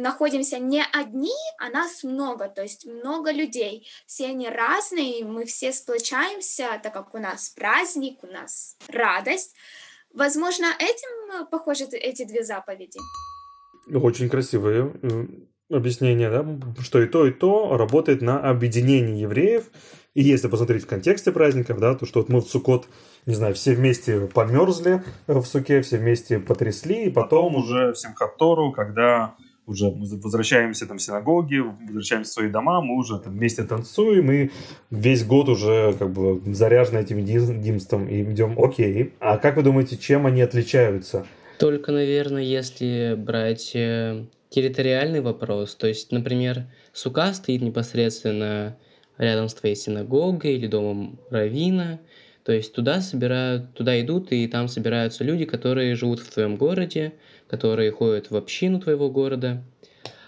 находимся 0.00 0.60
не 0.60 0.84
одни, 0.92 1.34
а 1.58 1.70
нас 1.70 2.04
много, 2.04 2.48
то 2.48 2.62
есть 2.62 2.86
много 2.86 3.32
людей. 3.32 3.88
Все 4.06 4.26
они 4.26 4.48
разные, 4.48 5.24
мы 5.24 5.44
все 5.44 5.72
сплочаемся, 5.72 6.80
так 6.80 6.92
как 6.92 7.16
у 7.16 7.18
нас 7.18 7.48
праздник, 7.48 8.22
у 8.22 8.28
нас 8.28 8.76
радость. 8.86 9.56
Возможно, 10.14 10.66
этим 10.78 11.46
похожи 11.50 11.84
эти 11.90 12.24
две 12.24 12.44
заповеди. 12.44 13.00
Очень 13.92 14.28
красивые 14.28 14.94
объяснение, 15.68 16.30
да, 16.30 16.46
что 16.80 17.02
и 17.02 17.08
то, 17.08 17.26
и 17.26 17.32
то 17.32 17.76
работает 17.76 18.22
на 18.22 18.38
объединение 18.48 19.20
евреев. 19.20 19.64
И 20.14 20.22
если 20.22 20.46
посмотреть 20.46 20.84
в 20.84 20.86
контексте 20.86 21.32
праздников, 21.32 21.80
да, 21.80 21.96
то 21.96 22.06
что 22.06 22.20
вот 22.20 22.28
мы 22.28 22.40
в 22.40 22.48
Сукот, 22.48 22.86
не 23.28 23.34
знаю, 23.34 23.54
все 23.54 23.74
вместе 23.74 24.20
померзли 24.20 25.02
в 25.26 25.44
Суке, 25.44 25.82
все 25.82 25.98
вместе 25.98 26.38
потрясли, 26.38 27.04
и 27.04 27.10
потом, 27.10 27.52
потом 27.52 27.56
уже 27.56 27.92
в 27.92 27.98
Симхатору, 27.98 28.72
когда 28.72 29.34
уже 29.66 29.90
мы 29.90 30.06
возвращаемся 30.22 30.86
там 30.86 30.96
в 30.96 31.02
синагоги, 31.02 31.58
возвращаемся 31.58 32.30
в 32.30 32.34
свои 32.34 32.48
дома, 32.48 32.80
мы 32.80 32.96
уже 32.96 33.18
там 33.18 33.34
вместе 33.34 33.64
танцуем, 33.64 34.32
и 34.32 34.50
весь 34.90 35.26
год 35.26 35.50
уже 35.50 35.94
как 35.98 36.10
бы 36.10 36.40
заряжены 36.54 37.00
этим 37.00 37.18
единством 37.18 38.08
и 38.08 38.22
идем 38.22 38.58
окей. 38.58 39.12
А 39.20 39.36
как 39.36 39.56
вы 39.56 39.62
думаете, 39.62 39.98
чем 39.98 40.24
они 40.24 40.40
отличаются? 40.40 41.26
Только, 41.58 41.92
наверное, 41.92 42.42
если 42.42 43.14
брать 43.14 43.72
э, 43.74 44.24
территориальный 44.48 45.20
вопрос, 45.20 45.74
то 45.74 45.86
есть, 45.86 46.12
например, 46.12 46.64
сука 46.94 47.34
стоит 47.34 47.60
непосредственно 47.60 48.78
рядом 49.18 49.50
с 49.50 49.54
твоей 49.54 49.76
синагогой 49.76 50.54
или 50.54 50.66
домом 50.66 51.18
равина, 51.28 51.98
то 52.48 52.54
есть 52.54 52.72
туда 52.72 53.02
собирают, 53.02 53.74
туда 53.74 54.00
идут, 54.00 54.32
и 54.32 54.48
там 54.48 54.68
собираются 54.68 55.22
люди, 55.22 55.44
которые 55.44 55.94
живут 55.96 56.20
в 56.20 56.32
твоем 56.32 56.56
городе, 56.56 57.12
которые 57.46 57.90
ходят 57.90 58.30
в 58.30 58.36
общину 58.36 58.80
твоего 58.80 59.10
города. 59.10 59.62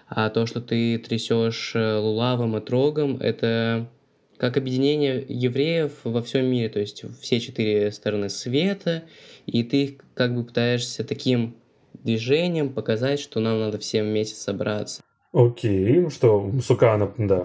А 0.06 0.28
то, 0.28 0.44
что 0.44 0.60
ты 0.60 0.98
трясешь 0.98 1.72
э, 1.74 1.96
лулавом 1.96 2.58
и 2.58 2.60
трогом, 2.60 3.16
это 3.22 3.88
как 4.36 4.58
объединение 4.58 5.24
евреев 5.26 5.92
во 6.04 6.22
всем 6.22 6.44
мире, 6.44 6.68
то 6.68 6.78
есть 6.78 7.04
все 7.22 7.40
четыре 7.40 7.90
стороны 7.90 8.28
света, 8.28 9.04
и 9.46 9.62
ты 9.64 9.96
как 10.12 10.34
бы 10.34 10.44
пытаешься 10.44 11.04
таким 11.04 11.56
движением 11.94 12.74
показать, 12.74 13.20
что 13.20 13.40
нам 13.40 13.60
надо 13.60 13.78
всем 13.78 14.04
вместе 14.04 14.34
собраться. 14.36 15.00
Окей, 15.32 16.10
что 16.10 16.50
сука, 16.60 16.94
она, 16.94 17.12
да, 17.16 17.40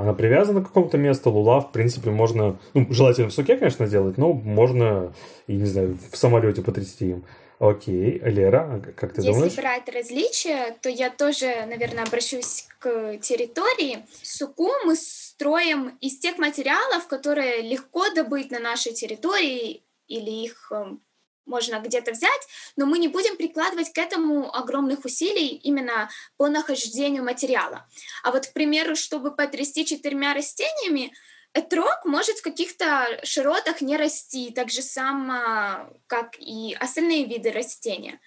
она 0.00 0.14
привязана 0.14 0.62
к 0.62 0.68
какому-то 0.68 0.96
месту, 0.96 1.30
лула, 1.30 1.60
в 1.60 1.70
принципе, 1.70 2.10
можно, 2.10 2.58
ну, 2.72 2.86
желательно 2.90 3.28
в 3.28 3.34
суке, 3.34 3.58
конечно, 3.58 3.86
делать, 3.86 4.16
но 4.16 4.32
можно, 4.32 5.12
и 5.46 5.52
не 5.56 5.66
знаю, 5.66 5.98
в 6.10 6.16
самолете 6.16 6.62
потрясти 6.62 7.10
им. 7.10 7.24
Окей, 7.58 8.18
Лера, 8.20 8.82
как 8.96 9.12
ты 9.12 9.20
Если 9.20 9.32
думаешь? 9.32 9.52
Если 9.52 9.60
брать 9.62 9.88
различия, 9.88 10.76
то 10.80 10.88
я 10.88 11.10
тоже, 11.10 11.66
наверное, 11.66 12.04
обращусь 12.04 12.66
к 12.78 13.18
территории. 13.18 14.04
Суку 14.22 14.70
мы 14.84 14.94
строим 14.96 15.96
из 16.00 16.18
тех 16.18 16.38
материалов, 16.38 17.06
которые 17.06 17.62
легко 17.62 18.10
добыть 18.14 18.50
на 18.50 18.60
нашей 18.60 18.92
территории, 18.92 19.82
или 20.06 20.30
их 20.44 20.70
эм, 20.70 21.00
можно 21.46 21.80
где-то 21.80 22.12
взять, 22.12 22.40
но 22.76 22.86
мы 22.86 22.98
не 22.98 23.08
будем 23.08 23.36
прикладывать 23.36 23.92
к 23.92 23.98
этому 23.98 24.54
огромных 24.54 25.04
усилий 25.04 25.48
именно 25.48 26.10
по 26.36 26.48
нахождению 26.48 27.24
материала. 27.24 27.86
А 28.22 28.32
вот, 28.32 28.46
к 28.46 28.52
примеру, 28.52 28.96
чтобы 28.96 29.34
потрясти 29.34 29.86
четырьмя 29.86 30.34
растениями, 30.34 31.12
Этрог 31.54 32.04
может 32.04 32.36
в 32.36 32.42
каких-то 32.42 33.06
широтах 33.22 33.80
не 33.80 33.96
расти, 33.96 34.50
так 34.50 34.70
же 34.70 34.82
само, 34.82 35.90
как 36.06 36.38
и 36.38 36.76
остальные 36.78 37.24
виды 37.24 37.50
растения. 37.50 38.20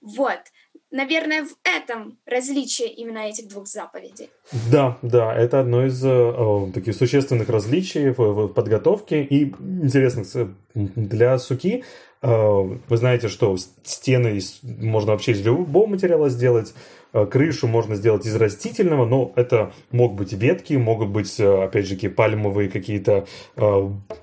Вот. 0.00 0.40
Наверное, 0.90 1.44
в 1.44 1.54
этом 1.62 2.18
различие 2.26 2.88
именно 2.88 3.18
этих 3.18 3.48
двух 3.48 3.68
заповедей. 3.68 4.30
Да, 4.72 4.98
да, 5.02 5.32
это 5.32 5.60
одно 5.60 5.86
из 5.86 6.02
э, 6.04 6.72
таких 6.72 6.96
существенных 6.96 7.48
различий 7.48 8.10
в, 8.10 8.16
в 8.16 8.48
подготовке. 8.48 9.22
И 9.22 9.44
интересно, 9.44 10.24
для 10.74 11.38
суки 11.38 11.78
э, 11.78 11.84
вы 12.22 12.96
знаете, 12.96 13.28
что 13.28 13.56
стены 13.82 14.40
можно 14.62 15.12
вообще 15.12 15.32
из 15.32 15.44
любого 15.44 15.86
материала 15.86 16.28
сделать. 16.28 16.74
Э, 17.12 17.26
крышу 17.26 17.66
можно 17.66 17.96
сделать 17.96 18.24
из 18.26 18.36
растительного, 18.36 19.04
но 19.04 19.32
это 19.34 19.72
могут 19.90 20.16
быть 20.16 20.32
ветки, 20.32 20.74
могут 20.74 21.08
быть, 21.08 21.40
э, 21.40 21.64
опять 21.64 21.86
же, 21.86 21.96
пальмовые 22.08 22.70
какие-то 22.70 23.26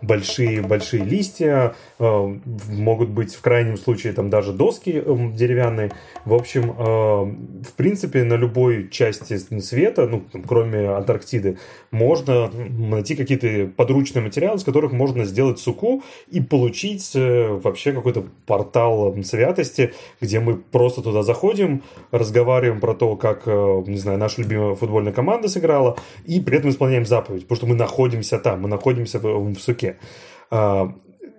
большие-большие 0.01 1.03
э, 1.03 1.05
листья, 1.05 1.75
могут 1.99 3.09
быть 3.09 3.35
в 3.35 3.41
крайнем 3.41 3.77
случае 3.77 4.13
там 4.13 4.29
даже 4.29 4.51
доски 4.51 5.03
деревянные. 5.33 5.91
В 6.25 6.33
общем, 6.33 6.73
в 6.73 7.73
принципе, 7.75 8.23
на 8.23 8.33
любой 8.33 8.89
части 8.89 9.37
света, 9.59 10.07
ну, 10.07 10.23
кроме 10.47 10.89
Антарктиды, 10.89 11.57
можно 11.91 12.49
найти 12.49 13.15
какие-то 13.15 13.71
подручные 13.75 14.23
материалы, 14.23 14.57
из 14.57 14.63
которых 14.63 14.91
можно 14.91 15.25
сделать 15.25 15.59
суку 15.59 16.03
и 16.29 16.41
получить 16.41 17.11
вообще 17.13 17.91
какой-то 17.91 18.25
портал 18.45 19.15
святости, 19.23 19.93
где 20.21 20.39
мы 20.39 20.55
просто 20.55 21.01
туда 21.01 21.23
заходим, 21.23 21.83
разговариваем 22.11 22.76
рассказываем 22.77 22.79
про 22.79 22.93
то, 22.93 23.15
как, 23.15 23.43
э, 23.45 23.83
не 23.87 23.97
знаю, 23.97 24.17
наша 24.17 24.41
любимая 24.41 24.75
футбольная 24.75 25.13
команда 25.13 25.47
сыграла, 25.47 25.95
и 26.25 26.39
при 26.39 26.57
этом 26.57 26.69
исполняем 26.69 27.05
заповедь, 27.05 27.43
потому 27.43 27.57
что 27.57 27.67
мы 27.67 27.75
находимся 27.75 28.39
там, 28.39 28.61
мы 28.61 28.69
находимся 28.69 29.19
в, 29.19 29.53
в 29.53 29.59
суке. 29.59 29.97
А, 30.51 30.91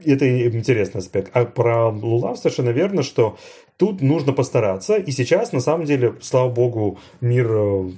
это 0.04 0.24
интересный 0.48 1.00
аспект. 1.00 1.30
А 1.34 1.44
про 1.44 1.88
Лулав 1.88 2.38
совершенно 2.38 2.70
верно, 2.70 3.02
что 3.02 3.36
Тут 3.78 4.02
нужно 4.02 4.32
постараться, 4.32 4.96
и 4.96 5.12
сейчас, 5.12 5.52
на 5.52 5.60
самом 5.60 5.86
деле, 5.86 6.16
слава 6.20 6.50
богу, 6.50 6.98
мир 7.20 7.46
э, 7.48 7.90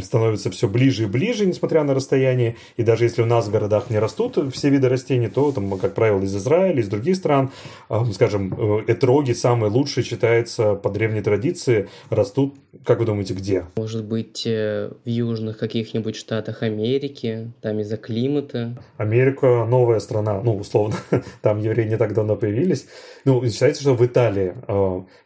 становится 0.00 0.48
все 0.52 0.68
ближе 0.68 1.02
и 1.02 1.06
ближе, 1.06 1.44
несмотря 1.44 1.82
на 1.82 1.92
расстояние, 1.92 2.54
и 2.76 2.84
даже 2.84 3.02
если 3.02 3.22
у 3.22 3.26
нас 3.26 3.48
в 3.48 3.50
городах 3.50 3.90
не 3.90 3.98
растут 3.98 4.38
все 4.54 4.70
виды 4.70 4.88
растений, 4.88 5.26
то, 5.26 5.50
там, 5.50 5.76
как 5.76 5.96
правило, 5.96 6.22
из 6.22 6.36
Израиля, 6.36 6.80
из 6.80 6.86
других 6.86 7.16
стран, 7.16 7.50
э, 7.90 7.98
скажем, 8.14 8.54
э, 8.56 8.84
этроги 8.86 9.32
самые 9.32 9.72
лучшие, 9.72 10.04
считается, 10.04 10.74
по 10.76 10.88
древней 10.88 11.20
традиции, 11.20 11.88
растут, 12.10 12.54
как 12.84 13.00
вы 13.00 13.04
думаете, 13.04 13.34
где? 13.34 13.66
Может 13.74 14.04
быть, 14.04 14.44
в 14.44 14.92
южных 15.04 15.58
каких-нибудь 15.58 16.14
штатах 16.14 16.62
Америки, 16.62 17.50
там 17.60 17.80
из-за 17.80 17.96
климата? 17.96 18.80
Америка 18.98 19.66
новая 19.68 19.98
страна, 19.98 20.40
ну, 20.44 20.58
условно, 20.58 20.94
там 21.42 21.60
евреи 21.60 21.88
не 21.88 21.96
так 21.96 22.14
давно 22.14 22.36
появились. 22.36 22.86
Ну, 23.24 23.44
считается, 23.50 23.82
что 23.82 23.94
в 23.94 24.06
Италии 24.06 24.54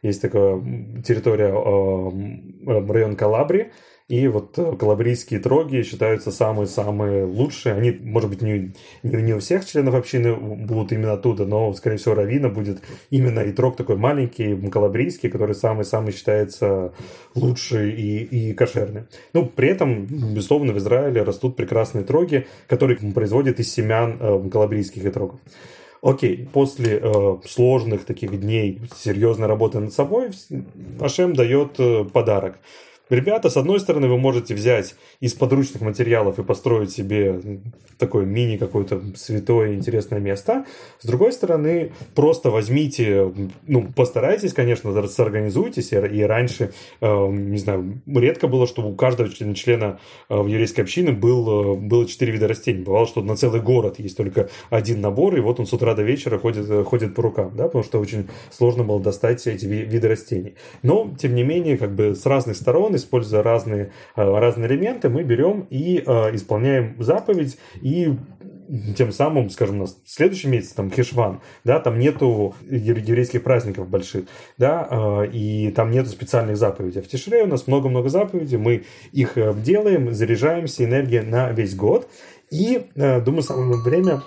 есть 0.02 0.22
такая 0.22 0.60
территория, 1.04 1.48
э, 1.48 2.92
район 2.92 3.16
Калабри, 3.16 3.70
и 4.12 4.28
вот 4.28 4.58
э, 4.58 4.76
калабрийские 4.76 5.40
троги 5.40 5.82
считаются 5.82 6.30
самые-самые 6.30 7.24
лучшие. 7.24 7.74
Они, 7.74 7.92
может 7.92 8.28
быть, 8.28 8.42
не, 8.42 8.74
не, 9.02 9.22
не 9.22 9.32
у 9.32 9.38
всех 9.38 9.64
членов 9.64 9.94
общины 9.94 10.34
будут 10.34 10.92
именно 10.92 11.14
оттуда, 11.14 11.46
но, 11.46 11.72
скорее 11.72 11.96
всего, 11.96 12.14
Равина 12.14 12.50
будет 12.50 12.82
именно 13.08 13.40
и 13.40 13.52
трог 13.52 13.76
такой 13.76 13.96
маленький, 13.96 14.54
калабрийский, 14.68 15.30
который 15.30 15.54
самый-самый 15.54 16.12
считается 16.12 16.92
лучший 17.34 17.92
и, 17.92 18.24
и 18.24 18.52
кошерный. 18.52 19.04
Ну, 19.32 19.46
при 19.46 19.68
этом, 19.68 20.04
безусловно, 20.04 20.74
в 20.74 20.78
Израиле 20.78 21.22
растут 21.22 21.56
прекрасные 21.56 22.04
троги, 22.04 22.46
которые 22.66 22.98
производят 23.14 23.60
из 23.60 23.72
семян 23.72 24.18
э, 24.20 24.48
калабрийских 24.50 25.06
итрогов. 25.06 25.40
Окей, 26.02 26.48
после 26.52 26.98
э, 27.00 27.36
сложных 27.46 28.04
таких 28.04 28.40
дней 28.40 28.80
серьезной 28.96 29.46
работы 29.46 29.78
над 29.78 29.92
собой 29.92 30.32
Ашем 31.00 31.32
дает 31.32 31.78
э, 31.78 32.04
подарок. 32.04 32.58
Ребята, 33.12 33.50
с 33.50 33.58
одной 33.58 33.78
стороны, 33.78 34.08
вы 34.08 34.16
можете 34.16 34.54
взять 34.54 34.94
из 35.20 35.34
подручных 35.34 35.82
материалов 35.82 36.38
и 36.38 36.42
построить 36.42 36.92
себе 36.92 37.60
такое 37.98 38.24
мини 38.24 38.56
какое-то 38.56 39.02
святое 39.16 39.74
интересное 39.74 40.18
место. 40.18 40.64
С 40.98 41.06
другой 41.06 41.34
стороны, 41.34 41.92
просто 42.14 42.50
возьмите, 42.50 43.30
ну, 43.66 43.86
постарайтесь, 43.94 44.54
конечно, 44.54 45.06
сорганизуйтесь. 45.08 45.92
И 45.92 46.22
раньше, 46.22 46.72
э, 47.02 47.28
не 47.28 47.58
знаю, 47.58 48.00
редко 48.06 48.48
было, 48.48 48.66
чтобы 48.66 48.90
у 48.92 48.94
каждого 48.94 49.28
члена 49.28 50.00
э, 50.30 50.34
еврейской 50.34 50.80
общины 50.80 51.12
был, 51.12 51.74
э, 51.74 51.76
было 51.76 52.06
четыре 52.06 52.32
вида 52.32 52.48
растений. 52.48 52.82
Бывало, 52.82 53.06
что 53.06 53.20
на 53.20 53.36
целый 53.36 53.60
город 53.60 53.98
есть 53.98 54.16
только 54.16 54.48
один 54.70 55.02
набор, 55.02 55.36
и 55.36 55.40
вот 55.40 55.60
он 55.60 55.66
с 55.66 55.72
утра 55.74 55.94
до 55.94 56.02
вечера 56.02 56.38
ходит, 56.38 56.86
ходит 56.86 57.14
по 57.14 57.22
рукам, 57.22 57.52
да, 57.54 57.64
потому 57.64 57.84
что 57.84 58.00
очень 58.00 58.30
сложно 58.50 58.84
было 58.84 59.00
достать 59.00 59.46
эти 59.46 59.66
виды 59.66 60.08
растений. 60.08 60.54
Но, 60.82 61.14
тем 61.20 61.34
не 61.34 61.42
менее, 61.42 61.76
как 61.76 61.94
бы 61.94 62.14
с 62.14 62.24
разных 62.24 62.56
сторон 62.56 62.96
используя 63.02 63.42
разные, 63.42 63.92
э, 64.16 64.22
разные 64.22 64.68
элементы, 64.68 65.08
мы 65.08 65.22
берем 65.22 65.66
и 65.70 66.02
э, 66.04 66.34
исполняем 66.34 66.96
заповедь, 66.98 67.58
и 67.80 68.16
тем 68.96 69.12
самым, 69.12 69.50
скажем, 69.50 69.76
у 69.76 69.80
нас 69.80 69.98
следующий 70.06 70.48
месяц, 70.48 70.72
там, 70.72 70.90
Хешван, 70.90 71.40
да, 71.64 71.78
там 71.80 71.98
нету 71.98 72.54
еврейских 72.68 73.42
праздников 73.42 73.88
больших, 73.88 74.24
да, 74.56 74.88
э, 74.90 75.26
и 75.32 75.70
там 75.72 75.90
нету 75.90 76.08
специальных 76.08 76.56
заповедей. 76.56 77.00
А 77.00 77.04
в 77.04 77.08
Тишре 77.08 77.42
у 77.42 77.46
нас 77.46 77.66
много-много 77.66 78.08
заповедей, 78.08 78.56
мы 78.56 78.84
их 79.12 79.36
делаем, 79.62 80.14
заряжаемся, 80.14 80.84
энергия 80.84 81.22
на 81.22 81.50
весь 81.50 81.74
год. 81.74 82.08
И, 82.50 82.86
думаю, 82.94 83.40
самое 83.40 83.80
время 83.80 84.22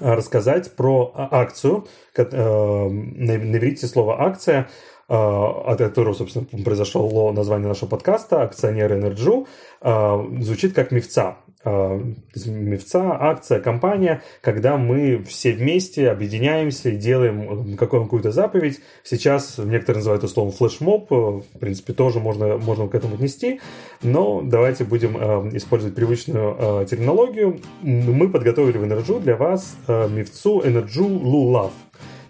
рассказать 0.00 0.74
про 0.74 1.12
акцию, 1.14 1.86
на 2.16 3.36
иврите 3.36 3.86
слово 3.86 4.22
«акция», 4.22 4.70
от 5.08 5.78
которого, 5.78 6.14
собственно, 6.14 6.46
произошло 6.64 7.32
название 7.32 7.68
нашего 7.68 7.88
подкаста 7.88 8.42
«Акционер 8.42 8.92
EnerJew», 8.92 9.46
звучит 9.80 10.74
как 10.74 10.90
«מבצע». 10.90 11.38
А, 11.66 12.00
מבצע, 12.46 13.16
акция, 13.18 13.58
компания, 13.58 14.22
когда 14.40 14.76
мы 14.76 15.24
все 15.24 15.52
вместе 15.52 16.10
объединяемся 16.10 16.90
и 16.90 16.96
делаем 16.96 17.76
какую-то 17.76 18.30
заповедь. 18.30 18.80
Сейчас 19.02 19.58
некоторые 19.58 19.98
называют 19.98 20.22
это 20.22 20.32
словом 20.32 20.52
флешмоб, 20.52 21.10
в 21.10 21.42
принципе, 21.58 21.92
тоже 21.92 22.20
можно, 22.20 22.56
можно 22.56 22.86
к 22.86 22.94
этому 22.94 23.16
отнести, 23.16 23.60
но 24.00 24.42
давайте 24.44 24.84
будем 24.84 25.16
использовать 25.56 25.96
привычную 25.96 26.86
терминологию. 26.86 27.58
Мы 27.82 28.28
подготовили 28.28 28.78
в 28.78 28.84
EnerJew 28.84 29.18
для 29.18 29.34
вас 29.34 29.76
мевцу 29.88 30.62
EnerJew 30.64 31.06
LuLove 31.08 31.72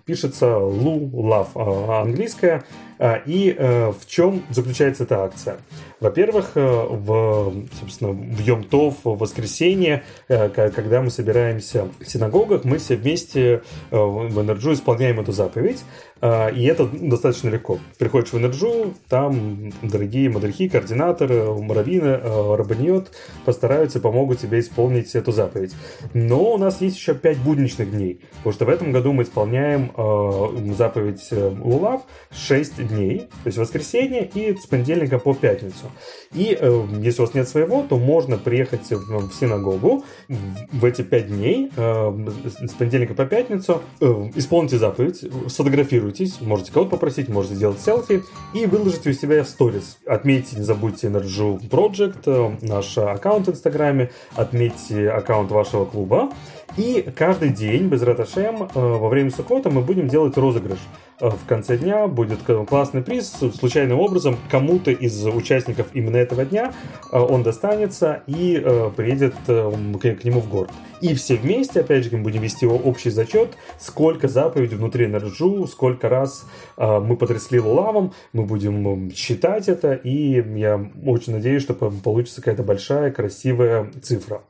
пишется 0.06 0.56
Lu 0.56 1.10
Love, 1.12 1.56
английская. 1.56 2.64
И 3.00 3.54
в 3.58 4.06
чем 4.06 4.42
заключается 4.50 5.04
эта 5.04 5.24
акция? 5.24 5.58
Во-первых, 6.00 6.52
в, 6.54 7.64
собственно, 7.80 8.12
в 8.12 8.40
Йом-Тов, 8.40 8.96
в 9.04 9.18
воскресенье, 9.18 10.02
когда 10.28 11.02
мы 11.02 11.10
собираемся 11.10 11.88
в 12.00 12.08
синагогах, 12.08 12.64
мы 12.64 12.78
все 12.78 12.96
вместе 12.96 13.62
в 13.90 14.40
EnerJew 14.40 14.72
исполняем 14.72 15.20
эту 15.20 15.32
заповедь. 15.32 15.84
А, 16.20 16.48
и 16.48 16.64
это 16.64 16.86
достаточно 16.86 17.50
легко. 17.50 17.78
Приходишь 17.98 18.32
в 18.32 18.38
EnerJew, 18.38 18.94
там 19.08 19.70
дорогие 19.82 20.30
мадрихи, 20.30 20.68
координаторы, 20.68 21.44
раввины, 21.44 22.18
а, 22.22 22.56
רבניות 22.56 23.10
постараются, 23.44 24.00
помогут 24.00 24.38
тебе 24.38 24.60
исполнить 24.60 25.14
эту 25.14 25.32
заповедь. 25.32 25.74
Но 26.14 26.54
у 26.54 26.58
нас 26.58 26.80
есть 26.80 26.96
еще 26.96 27.14
5 27.14 27.38
будничных 27.38 27.90
дней, 27.90 28.20
потому 28.38 28.54
что 28.54 28.64
в 28.64 28.70
этом 28.70 28.92
году 28.92 29.12
мы 29.12 29.24
исполняем 29.24 29.92
а, 29.94 30.54
заповедь 30.76 31.28
э, 31.30 31.54
Лулав 31.60 32.02
6 32.30 32.85
дней, 32.86 33.18
то 33.18 33.46
есть 33.46 33.58
воскресенье 33.58 34.28
и 34.34 34.56
с 34.56 34.66
понедельника 34.66 35.18
по 35.18 35.34
пятницу. 35.34 35.90
И 36.32 36.56
э, 36.58 36.86
если 37.00 37.22
у 37.22 37.24
вас 37.26 37.34
нет 37.34 37.48
своего, 37.48 37.82
то 37.82 37.98
можно 37.98 38.38
приехать 38.38 38.90
в 38.90 39.32
синагогу 39.32 40.04
в 40.28 40.84
эти 40.84 41.02
5 41.02 41.28
дней, 41.28 41.70
с 41.76 42.72
понедельника 42.78 43.14
по 43.14 43.26
пятницу, 43.26 43.82
э, 44.00 44.30
исполните 44.34 44.78
заповедь, 44.78 45.24
сфотографируйте 45.48 45.86
сфотографируйтесь, 45.86 46.40
можете 46.40 46.72
кого-то 46.72 46.92
попросить, 46.92 47.28
можете 47.28 47.54
сделать 47.54 47.80
селфи 47.80 48.22
и 48.54 48.66
выложить 48.66 49.06
у 49.06 49.12
себя 49.12 49.42
в 49.42 49.48
сторис. 49.48 49.98
Отметьте, 50.06 50.56
не 50.56 50.62
забудьте 50.62 51.08
Energy 51.08 51.68
Project, 51.68 52.22
э, 52.26 52.66
наш 52.66 52.96
аккаунт 52.98 53.46
в 53.46 53.50
Инстаграме, 53.50 54.10
отметьте 54.34 55.10
аккаунт 55.10 55.50
вашего 55.50 55.84
клуба. 55.84 56.30
И 56.76 57.06
каждый 57.16 57.50
день, 57.50 57.88
без 57.88 58.02
раташем, 58.02 58.62
э, 58.62 58.68
во 58.74 59.08
время 59.08 59.30
Сукота 59.30 59.70
мы 59.70 59.80
будем 59.80 60.08
делать 60.08 60.36
розыгрыш. 60.36 60.78
Э, 61.20 61.30
в 61.30 61.46
конце 61.46 61.76
дня 61.78 62.06
будет 62.06 62.40
классный 62.68 63.02
приз. 63.02 63.32
Случайным 63.58 64.00
образом 64.00 64.36
кому-то 64.50 64.90
из 64.90 65.24
участников 65.26 65.88
именно 65.94 66.16
этого 66.16 66.44
дня 66.44 66.72
он 67.12 67.42
достанется 67.42 68.22
и 68.26 68.56
приедет 68.96 69.34
к 69.46 70.24
нему 70.24 70.40
в 70.40 70.48
город. 70.48 70.70
И 71.00 71.14
все 71.14 71.36
вместе, 71.36 71.80
опять 71.80 72.04
же, 72.04 72.16
мы 72.16 72.22
будем 72.22 72.42
вести 72.42 72.66
общий 72.66 73.10
зачет, 73.10 73.50
сколько 73.78 74.28
заповедей 74.28 74.76
внутри 74.76 75.06
EnerJew, 75.06 75.66
сколько 75.66 76.08
раз 76.08 76.46
э, 76.76 77.00
мы 77.00 77.16
потрясли 77.16 77.60
лулавом, 77.60 78.14
мы 78.32 78.44
будем 78.44 79.10
считать 79.14 79.68
это, 79.68 79.92
и 79.92 80.42
я 80.58 80.90
очень 81.04 81.34
надеюсь, 81.34 81.62
что 81.62 81.74
получится 81.74 82.36
какая-то 82.36 82.62
большая, 82.62 83.10
красивая 83.10 83.90
цифра. 84.02 84.42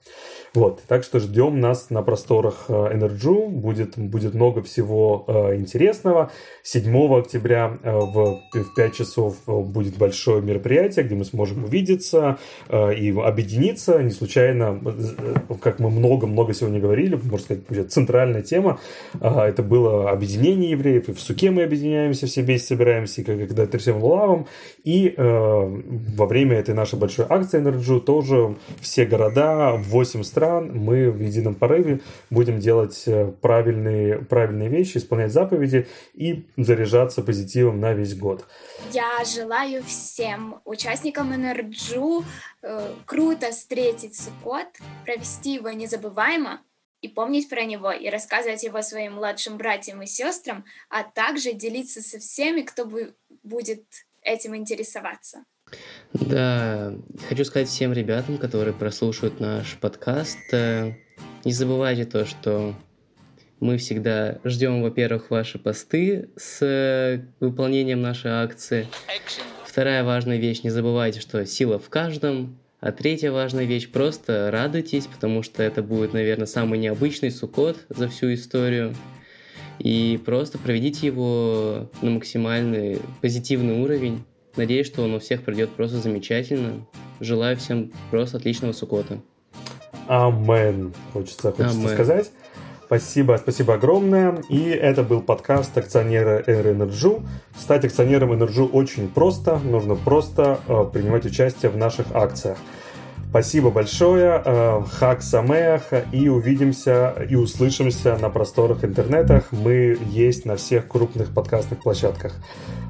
Вот, 0.57 0.83
так 0.89 1.05
что 1.05 1.21
ждем 1.21 1.61
нас 1.61 1.91
на 1.91 2.01
просторах 2.01 2.71
EnerJew, 2.71 3.47
будет, 3.49 3.99
будет 3.99 4.33
много 4.33 4.63
всего 4.63 5.23
э, 5.29 5.57
интересного. 5.57 6.31
7 6.63 7.15
октября 7.15 7.77
э, 7.83 7.93
в, 7.93 8.41
в 8.55 8.75
5 8.75 8.95
часов 8.95 9.37
э, 9.47 9.53
будет 9.53 9.99
большое 9.99 10.41
мероприятие, 10.41 11.05
где 11.05 11.15
мы 11.15 11.27
сможем 11.27 11.65
увидеться 11.65 12.39
э, 12.71 12.95
и 12.95 13.11
объединиться. 13.11 14.03
Не 14.03 14.11
случайно, 14.11 14.81
э, 14.83 15.55
как 15.61 15.79
мы 15.79 15.91
много-много 15.91 16.55
сегодня 16.55 16.81
говорили, 16.81 17.21
можно 17.23 17.57
сказать, 17.57 17.93
центральная 17.93 18.41
тема, 18.41 18.81
э, 19.21 19.29
это 19.29 19.63
было 19.63 20.11
объединение 20.11 20.71
евреев, 20.71 21.11
и 21.11 21.13
в 21.13 21.21
Суке 21.21 21.51
мы 21.51 21.65
объединяемся, 21.65 22.27
все 22.27 22.41
вместе 22.41 22.69
собираемся, 22.69 23.21
и 23.21 23.25
когда 23.25 23.67
трясем 23.67 24.03
лулавом, 24.03 24.47
и 24.85 25.13
э, 25.15 25.23
во 26.17 26.25
время 26.25 26.57
этой 26.57 26.75
нашей 26.75 26.99
большой 26.99 27.27
акции 27.29 27.59
EnerJew 27.59 28.01
тоже 28.01 28.57
все 28.81 29.05
города, 29.05 29.75
8 29.77 30.23
стран, 30.23 30.46
стран, 30.47 30.73
мы 30.73 31.11
в 31.11 31.21
едином 31.21 31.55
порыве 31.55 32.01
будем 32.31 32.59
делать 32.61 33.03
э, 33.07 33.33
правильные, 33.41 34.19
правильные 34.19 34.69
вещи, 34.69 34.99
исполнять 34.99 35.33
заповеди 35.33 35.87
и 36.15 36.47
заряжаться 36.57 37.23
позитивом 37.23 37.81
на 37.81 37.93
весь 37.93 38.17
год. 38.17 38.47
Я 38.93 39.25
желаю 39.25 39.83
всем 39.83 40.61
участникам 40.65 41.35
EnerJew 41.35 42.25
э, 42.63 42.95
круто 43.05 43.51
встретить 43.51 44.17
Суккот, 44.17 44.67
провести 45.05 45.55
его 45.55 45.71
незабываемо, 45.71 46.61
и 47.03 47.09
помнить 47.09 47.49
про 47.49 47.65
него, 47.65 47.93
и 47.93 48.09
рассказывать 48.09 48.63
его 48.63 48.83
своим 48.83 49.15
младшим 49.15 49.59
братьям 49.59 50.03
и 50.03 50.07
сестрам, 50.07 50.65
а 50.89 51.05
также 51.05 51.53
делиться 51.53 52.01
со 52.01 52.19
всеми, 52.19 52.63
кто 52.63 52.91
будет 53.43 53.85
этим 54.23 54.57
интересоваться. 54.57 55.45
Да, 56.13 56.95
хочу 57.29 57.45
сказать 57.45 57.69
всем 57.69 57.93
ребятам, 57.93 58.39
которые 58.39 58.73
прослушают 58.73 59.41
наш 59.41 59.77
подкаст, 59.77 60.39
э, 60.53 60.95
не 61.45 61.53
забывайте 61.53 62.05
то, 62.05 62.25
что 62.25 62.75
мы 63.61 63.77
всегда 63.79 64.39
ждем, 64.45 64.83
во-первых, 64.83 65.31
ваши 65.31 65.59
посты 65.59 66.31
с 66.37 66.63
э, 66.63 67.25
выполнением 67.41 68.01
нашей 68.01 68.31
акции. 68.31 68.87
Вторая 69.65 70.05
важная 70.05 70.39
вещь, 70.39 70.63
не 70.63 70.71
забывайте, 70.71 71.21
что 71.21 71.45
сила 71.45 71.79
в 71.79 71.89
каждом. 71.89 72.59
А 72.81 72.93
третья 72.93 73.33
важная 73.33 73.65
вещь, 73.65 73.91
просто 73.91 74.51
радуйтесь, 74.51 75.07
потому 75.07 75.43
что 75.43 75.63
это 75.63 75.83
будет, 75.83 76.13
наверное, 76.13 76.47
самый 76.47 76.79
необычный 76.79 77.31
сукот 77.31 77.79
за 77.89 78.09
всю 78.09 78.33
историю. 78.35 78.95
И 79.79 80.21
просто 80.25 80.59
проведите 80.59 81.07
его 81.07 81.91
на 82.01 82.11
максимальный 82.11 83.01
позитивный 83.21 83.83
уровень. 83.83 84.25
Надеюсь, 84.57 84.87
что 84.87 85.03
он 85.03 85.15
у 85.15 85.19
всех 85.19 85.43
пройдет 85.43 85.71
просто 85.71 85.99
замечательно. 85.99 86.87
Желаю 87.21 87.57
всем 87.57 87.93
просто 88.11 88.39
отличного 88.39 88.73
сукота. 88.73 89.21
Амен. 90.09 90.95
Хочется, 91.13 91.53
хочется 91.53 91.79
Амен. 91.79 91.89
сказать. 91.91 92.31
Спасибо, 92.87 93.37
спасибо 93.43 93.75
огромное. 93.75 94.43
И 94.49 94.63
это 94.69 95.03
был 95.03 95.21
подкаст 95.21 95.77
акционера 95.77 96.43
Air 96.47 96.77
Energy. 96.77 97.23
Стать 97.59 97.85
акционером 97.85 98.33
Energy 98.33 98.69
очень 98.71 99.09
просто. 99.09 99.59
Нужно 99.59 99.97
просто 99.97 100.61
э, 100.69 100.85
принимать 100.93 101.27
участие 101.27 101.71
в 101.71 101.77
наших 101.77 102.07
акциях. 102.15 102.59
Спасибо 103.37 103.71
большое. 103.71 104.41
Э, 104.43 104.83
Хак 104.93 105.21
Самеах. 105.21 105.83
И 106.11 106.31
увидимся 106.31 107.15
и 107.29 107.35
услышимся 107.35 108.17
на 108.17 108.31
просторах 108.31 108.83
интернетах. 108.83 109.53
Мы 109.53 109.99
есть 110.09 110.47
на 110.47 110.57
всех 110.57 110.89
крупных 110.89 111.35
подкастных 111.35 111.83
площадках. 111.83 112.33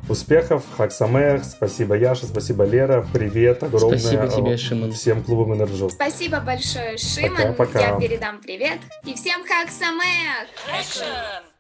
Успехов, 0.09 0.63
חג 0.77 0.93
שמח. 0.93 1.43
Спасибо, 1.45 1.97
Яша. 1.97 2.27
Спасибо, 2.27 2.63
Лера. 2.63 3.05
Привет 3.13 3.65
огромное. 3.65 3.99
Спасибо 3.99 4.29
тебе, 4.29 4.57
Шимон. 4.57 4.93
Всем 4.93 5.25
клубам 5.25 5.55
EnerJew. 5.55 5.91
Спасибо 5.91 6.39
большое, 6.39 6.97
Шимон. 6.97 7.37
Пока, 7.37 7.53
пока. 7.53 7.81
Я 7.81 7.99
передам 7.99 8.41
привет. 8.41 8.79
И 9.05 9.15
всем 9.15 9.41
חג 9.45 9.69
שמח. 9.69 11.56